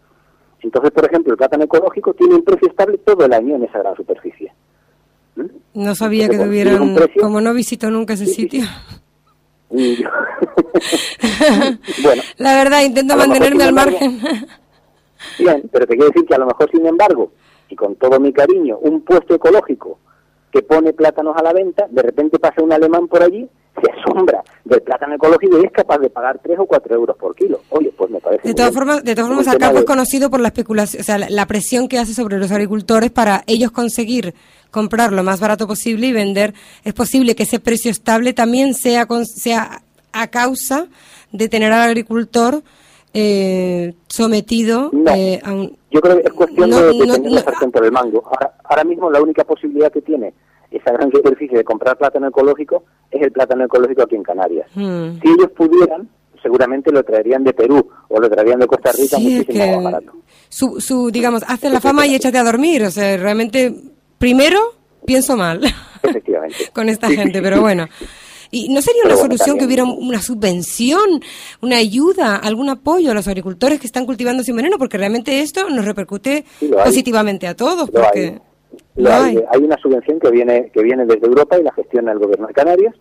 [0.61, 3.79] Entonces, por ejemplo, el plátano ecológico tiene un precio estable todo el año en esa
[3.79, 4.53] gran superficie.
[5.35, 5.45] ¿Mm?
[5.73, 8.63] No sabía que Entonces, tuvieran, un precio- como no visito nunca ese Sí, sí, sitio.
[12.03, 14.19] Bueno, La verdad, intento mantenerme al margen.
[15.39, 17.31] Bien, pero te quiero decir que a lo mejor, sin embargo,
[17.69, 19.99] y con todo mi cariño, un puesto ecológico
[20.51, 24.43] que pone plátanos a la venta, de repente pasa un alemán por allí, se asombra
[24.65, 27.61] del plátano ecológico y es capaz de pagar 3 o 4 euros por kilo.
[27.69, 30.39] Oye, pues me parece De todas formas, de todas formas acá de- es conocido por
[30.39, 34.33] la especulación, o sea, la, presión que hace sobre los agricultores para ellos conseguir
[34.71, 36.53] comprar lo más barato posible y vender.
[36.83, 39.81] Es posible que ese precio estable también sea con- sea
[40.13, 40.87] a causa
[41.31, 42.61] de tener al agricultor
[43.13, 45.11] eh, sometido No.
[45.13, 47.35] eh, a un Yo creo que es cuestión No, de, de no, tener no.
[47.35, 48.23] la sartén por el mango.
[48.25, 50.33] Ahora, ahora mismo la única posibilidad que tiene
[50.71, 54.67] esa gran superficie de comprar plátano ecológico es el plátano ecológico aquí en Canarias.
[54.73, 55.19] Hmm.
[55.21, 56.09] Si ellos pudieran,
[56.41, 60.13] seguramente lo traerían de Perú o lo traerían de Costa Rica Sí, muchísimo más barato.
[60.49, 62.83] su, su, digamos, hace la fama y échate a dormir.
[62.83, 63.75] O sea, realmente,
[64.17, 64.59] primero
[65.05, 65.61] pienso mal
[66.03, 66.55] Efectivamente.
[66.73, 67.87] con esta gente, pero bueno.
[68.53, 71.21] ¿Y no sería una bueno, solución que hubiera una subvención,
[71.61, 74.77] una ayuda, algún apoyo a los agricultores que están cultivando sin veneno?
[74.77, 77.89] Porque realmente esto nos repercute Sí, positivamente a todos.
[77.93, 78.39] Lo porque hay.
[79.07, 79.37] Hay.
[79.63, 82.95] Una subvención que viene que viene desde Europa y la gestiona el gobierno de Canarias,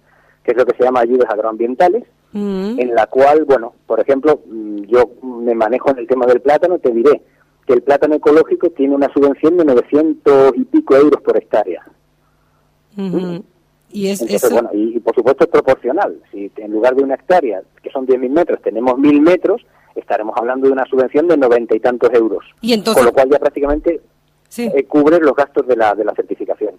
[0.44, 2.78] que es lo que se llama ayudas agroambientales, Mm.
[2.78, 6.78] en la cual, bueno, por ejemplo, mm, yo me manejo en el tema del plátano,
[6.78, 7.20] te diré
[7.66, 11.82] que el plátano ecológico tiene una subvención de 900 y pico euros por hectárea.
[12.96, 13.42] Ujú.
[13.92, 14.54] Y es Entonces, eso.
[14.54, 16.20] bueno, y, y por supuesto es proporcional.
[16.30, 19.62] Si en lugar de una hectárea, que son 10.000 metros, tenemos 1.000 metros,
[19.96, 22.44] estaremos hablando de una subvención de noventa y tantos euros.
[22.60, 24.00] Y entonces- Con lo cual ya prácticamente
[24.50, 24.70] sí.
[24.74, 26.74] eh, cubre los gastos de la, de la certificación.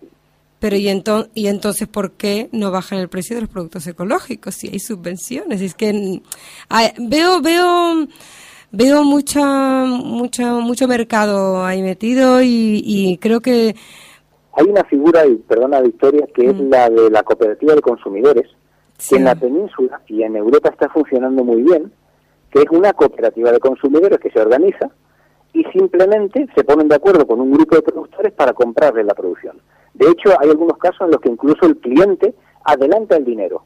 [0.59, 4.53] Pero y, ento- y entonces, ¿por qué no bajan el precio de los productos ecológicos
[4.53, 5.59] si hay subvenciones?
[5.61, 6.22] Es que mm,
[6.69, 8.05] hay- veo veo
[8.72, 9.43] veo mucha
[9.86, 13.76] mucha mucho mercado ahí metido y, y creo que
[14.53, 18.47] Hay una figura, y perdona Victoria, que es la de la cooperativa de consumidores,
[18.97, 19.15] Sí.
[19.15, 21.91] que en la península y en Europa está funcionando muy bien,
[22.51, 24.91] que es una cooperativa de consumidores que se organiza
[25.54, 29.58] y simplemente se ponen de acuerdo con un grupo de productores para comprarle la producción.
[29.93, 32.34] De hecho, hay algunos casos en los que incluso el cliente
[32.64, 33.64] adelanta el dinero.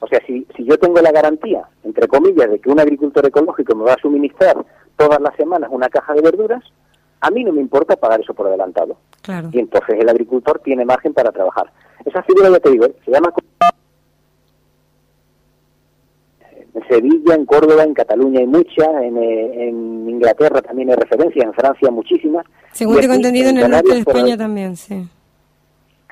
[0.00, 3.76] O sea, si, si yo tengo la garantía, entre comillas, de que un agricultor ecológico
[3.76, 4.56] me va a suministrar
[4.96, 6.64] todas las semanas una caja de verduras,
[7.20, 8.96] a mí no me importa pagar eso por adelantado.
[9.20, 9.50] Claro.
[9.52, 11.70] Y entonces el agricultor tiene margen para trabajar.
[12.06, 13.34] Esa figura, ya te digo, se llama...
[16.72, 21.44] En Sevilla, en Córdoba, en Cataluña hay muchas, en, eh, en Inglaterra también hay referencias,
[21.44, 22.46] en Francia muchísimas.
[22.72, 25.08] Según tengo entendido, en el norte de España también, sí.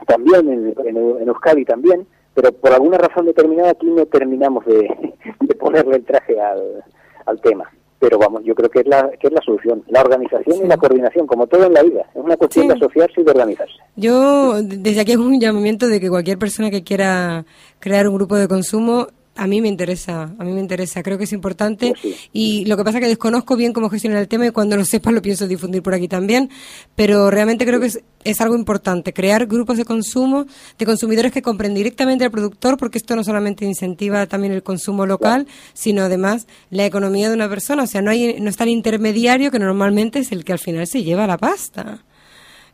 [0.07, 4.89] también en, en, Euskadi también, pero por alguna razón determinada aquí no terminamos de,
[5.41, 6.85] de ponerle el traje al,
[7.27, 7.71] al tema.
[8.01, 10.63] Pero vamos, yo creo que es la, que es la solución, la organización Sí.
[10.65, 12.03] y la coordinación, como todo en la vida.
[12.15, 12.69] Es una cuestión Sí.
[12.69, 13.75] de asociarse y de organizarse.
[13.97, 17.45] Yo desde aquí hago un llamamiento de que cualquier persona que quiera
[17.81, 21.25] crear un grupo de consumo, a mí me interesa, a mí me interesa, creo que
[21.25, 22.15] es importante sí.
[22.33, 24.85] y lo que pasa es que desconozco bien cómo gestionar el tema y cuando lo
[24.85, 26.51] sepa lo pienso difundir por aquí también,
[26.95, 30.47] pero realmente creo que es, es algo importante, crear grupos de consumo
[30.79, 35.07] de consumidores que compren directamente al productor porque esto no solamente incentiva también el consumo
[35.07, 38.71] local, sino además la economía de una persona, o sea, no hay no está el
[38.71, 42.05] intermediario que normalmente es el que al final se lleva la pasta.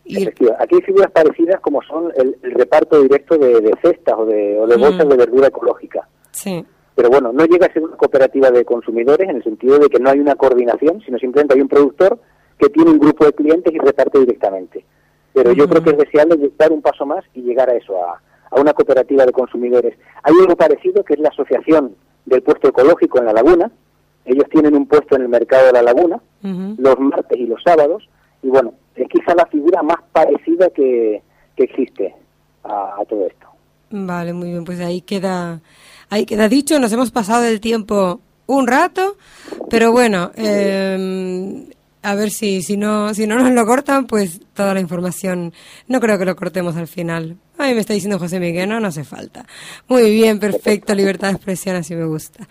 [0.07, 0.27] Y.
[0.27, 4.59] Aquí hay figuras parecidas como son el, el reparto directo de, de cestas o de,
[4.61, 4.81] o de Mm.
[4.81, 6.07] bolsas de verdura ecológica.
[6.35, 6.65] Sí.
[6.95, 9.99] Pero bueno, no llega a ser una cooperativa de consumidores en el sentido de que
[9.99, 12.21] no hay una coordinación, sino simplemente hay un productor
[12.59, 14.85] que tiene un grupo de clientes y reparte directamente.
[15.33, 18.21] Pero yo creo que es deseable dar un paso más y llegar a eso, a,
[18.51, 19.99] a una cooperativa de consumidores.
[20.23, 23.73] Hay algo parecido que es la Asociación del Puesto Ecológico en la Laguna.
[24.25, 28.09] Ellos tienen un puesto en el mercado de la Laguna los martes y los sábados.
[28.43, 31.21] Y bueno, es quizá la figura más parecida que,
[31.57, 32.15] que existe
[32.63, 33.47] a, a todo esto.
[33.91, 35.61] Vale, muy bien, pues ahí queda,
[36.15, 36.79] ahí queda dicho.
[36.79, 39.17] Nos hemos pasado del tiempo un rato,
[39.69, 41.67] pero bueno, eh,
[42.03, 45.53] a ver si, si no, si no nos lo cortan, pues toda la información,
[45.89, 47.37] no creo que lo cortemos al final.
[47.59, 49.47] Ay, me está diciendo José Miguel, no, no hace falta.
[49.89, 52.49] Muy bien, perfecto, libertad de expresión, así me gusta.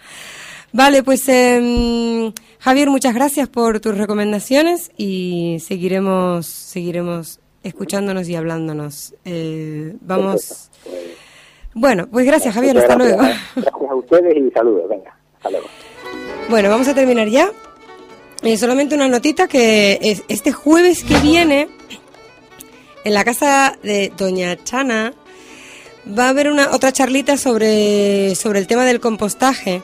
[0.71, 9.13] Vale, pues eh, Javier, muchas gracias por tus recomendaciones y seguiremos, seguiremos escuchándonos y hablándonos.
[9.23, 10.71] Eh, vamos.
[11.73, 13.17] Bueno, pues gracias Javier, Muchas hasta gracias.
[13.19, 13.39] luego.
[13.55, 14.89] Gracias a ustedes y saludos.
[14.89, 15.67] Venga, hasta luego.
[16.49, 17.51] Bueno, vamos a terminar ya.
[18.43, 21.69] Eh, solamente una notita que es, este jueves que viene
[23.05, 25.13] en la casa de Doña Chana
[26.17, 29.81] va a haber una otra charlita sobre, sobre el tema del compostaje,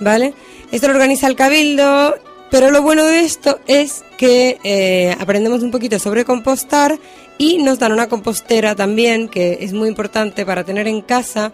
[0.00, 0.34] ¿vale?
[0.72, 2.16] Esto lo organiza el Cabildo,
[2.52, 6.98] pero lo bueno de esto es que eh, aprendemos un poquito sobre compostar
[7.38, 11.50] y nos dan una compostera también, que es muy importante para tener en casa,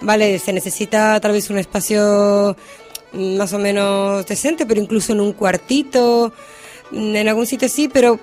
[0.00, 0.38] ¿vale?
[0.38, 2.56] Se necesita tal vez un espacio
[3.12, 6.32] más o menos decente, pero incluso en un cuartito,
[6.92, 8.18] mm, en algún sitio sí, pero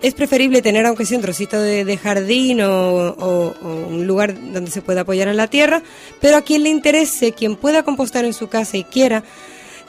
[0.00, 5.02] es preferible tener aunque sea un trocito de, jardín o un lugar donde se pueda
[5.02, 5.82] apoyar en la tierra,
[6.22, 9.24] pero a quien le interese, quien pueda compostar en su casa y quiera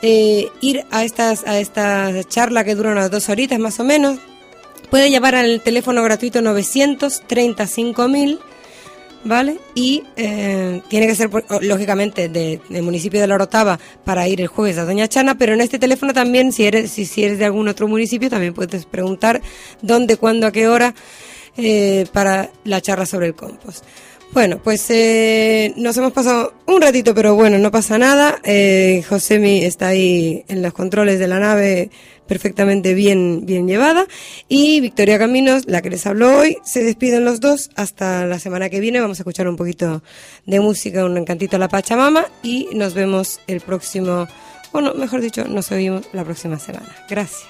[0.01, 4.17] eh, ir a estas a esta charla que dura unas dos horitas más o menos,
[4.89, 8.39] puede llamar al teléfono gratuito 935.000
[9.23, 9.59] ¿vale?
[9.75, 11.29] Y eh, tiene que ser,
[11.61, 15.53] lógicamente, de- del municipio de La Orotava para ir el jueves a Doña Chana, pero
[15.53, 18.85] en este teléfono también, si eres, si, si eres de algún otro municipio, también puedes
[18.85, 19.39] preguntar
[19.83, 20.95] dónde, cuándo, a qué hora
[21.57, 23.85] eh, para la charla sobre el compost.
[24.33, 28.39] Bueno, pues eh, nos hemos pasado un ratito, pero bueno, no pasa nada.
[28.45, 31.89] Eh, Josemi está ahí en los controles de la nave
[32.27, 34.07] perfectamente bien, bien llevada.
[34.47, 38.69] Y Victoria Caminos, la que les habló hoy, se despiden los dos hasta la semana
[38.69, 39.01] que viene.
[39.01, 40.01] Vamos a escuchar un poquito
[40.45, 44.29] de música, un encantito a la Pachamama y nos vemos el próximo,
[44.71, 46.87] bueno, mejor dicho, nos oímos la próxima semana.
[47.09, 47.49] Gracias.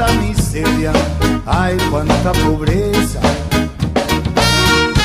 [0.00, 0.92] Cuánta miseria,
[1.46, 3.20] ay, cuánta pobreza.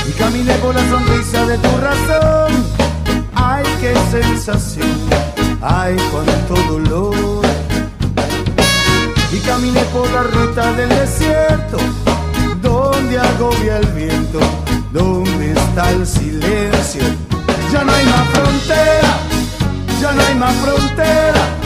[0.07, 2.65] Y caminé por la sonrisa de tu razón.
[3.35, 4.95] Ay, qué sensación,
[5.61, 7.45] ay, cuánto dolor.
[9.31, 11.77] Y caminé por la ruta del desierto,
[12.61, 14.39] donde agobia el viento,
[14.93, 17.03] donde está el silencio.
[17.71, 19.17] Ya no hay más frontera,
[20.01, 21.64] ya no hay más frontera,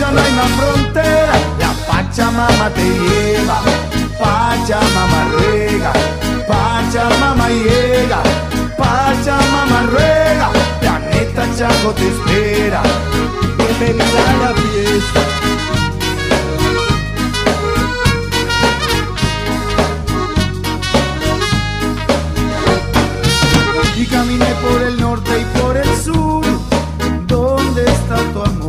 [0.00, 3.60] ya no hay más frontera, la Pachamama te lleva,
[4.18, 5.92] Pachamama ruega,
[6.48, 8.22] Pachamama llega,
[8.78, 10.48] Pachamama ruega,
[10.80, 12.82] planeta Chaco te espera,
[13.58, 15.20] bienvenida a la fiesta.
[23.96, 26.44] Y caminé por el norte y por el sur,
[27.26, 28.59] ¿dónde está tu amor?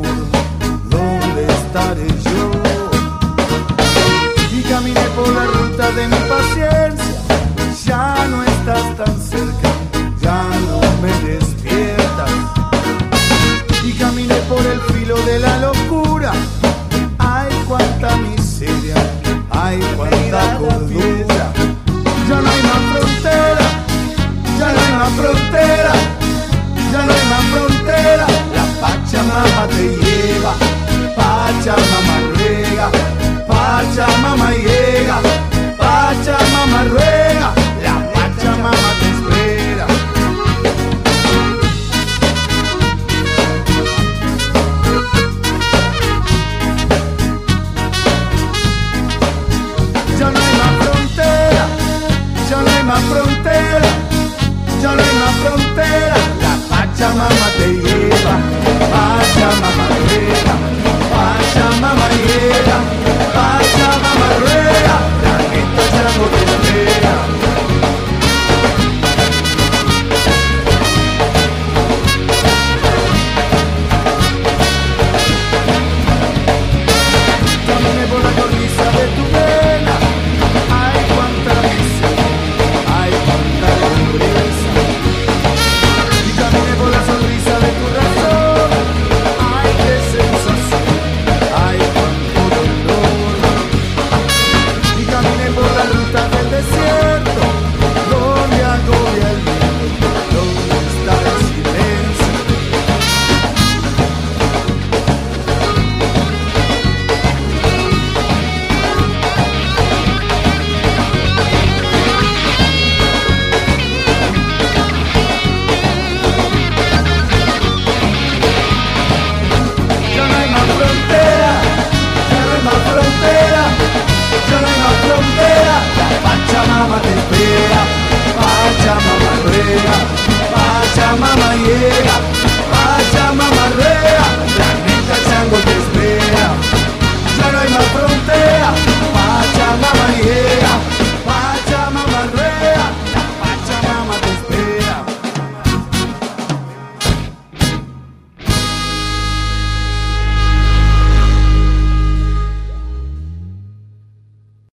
[4.94, 7.16] Vine por la ruta de mi paciencia,
[7.86, 9.51] ya no estás tan cerca.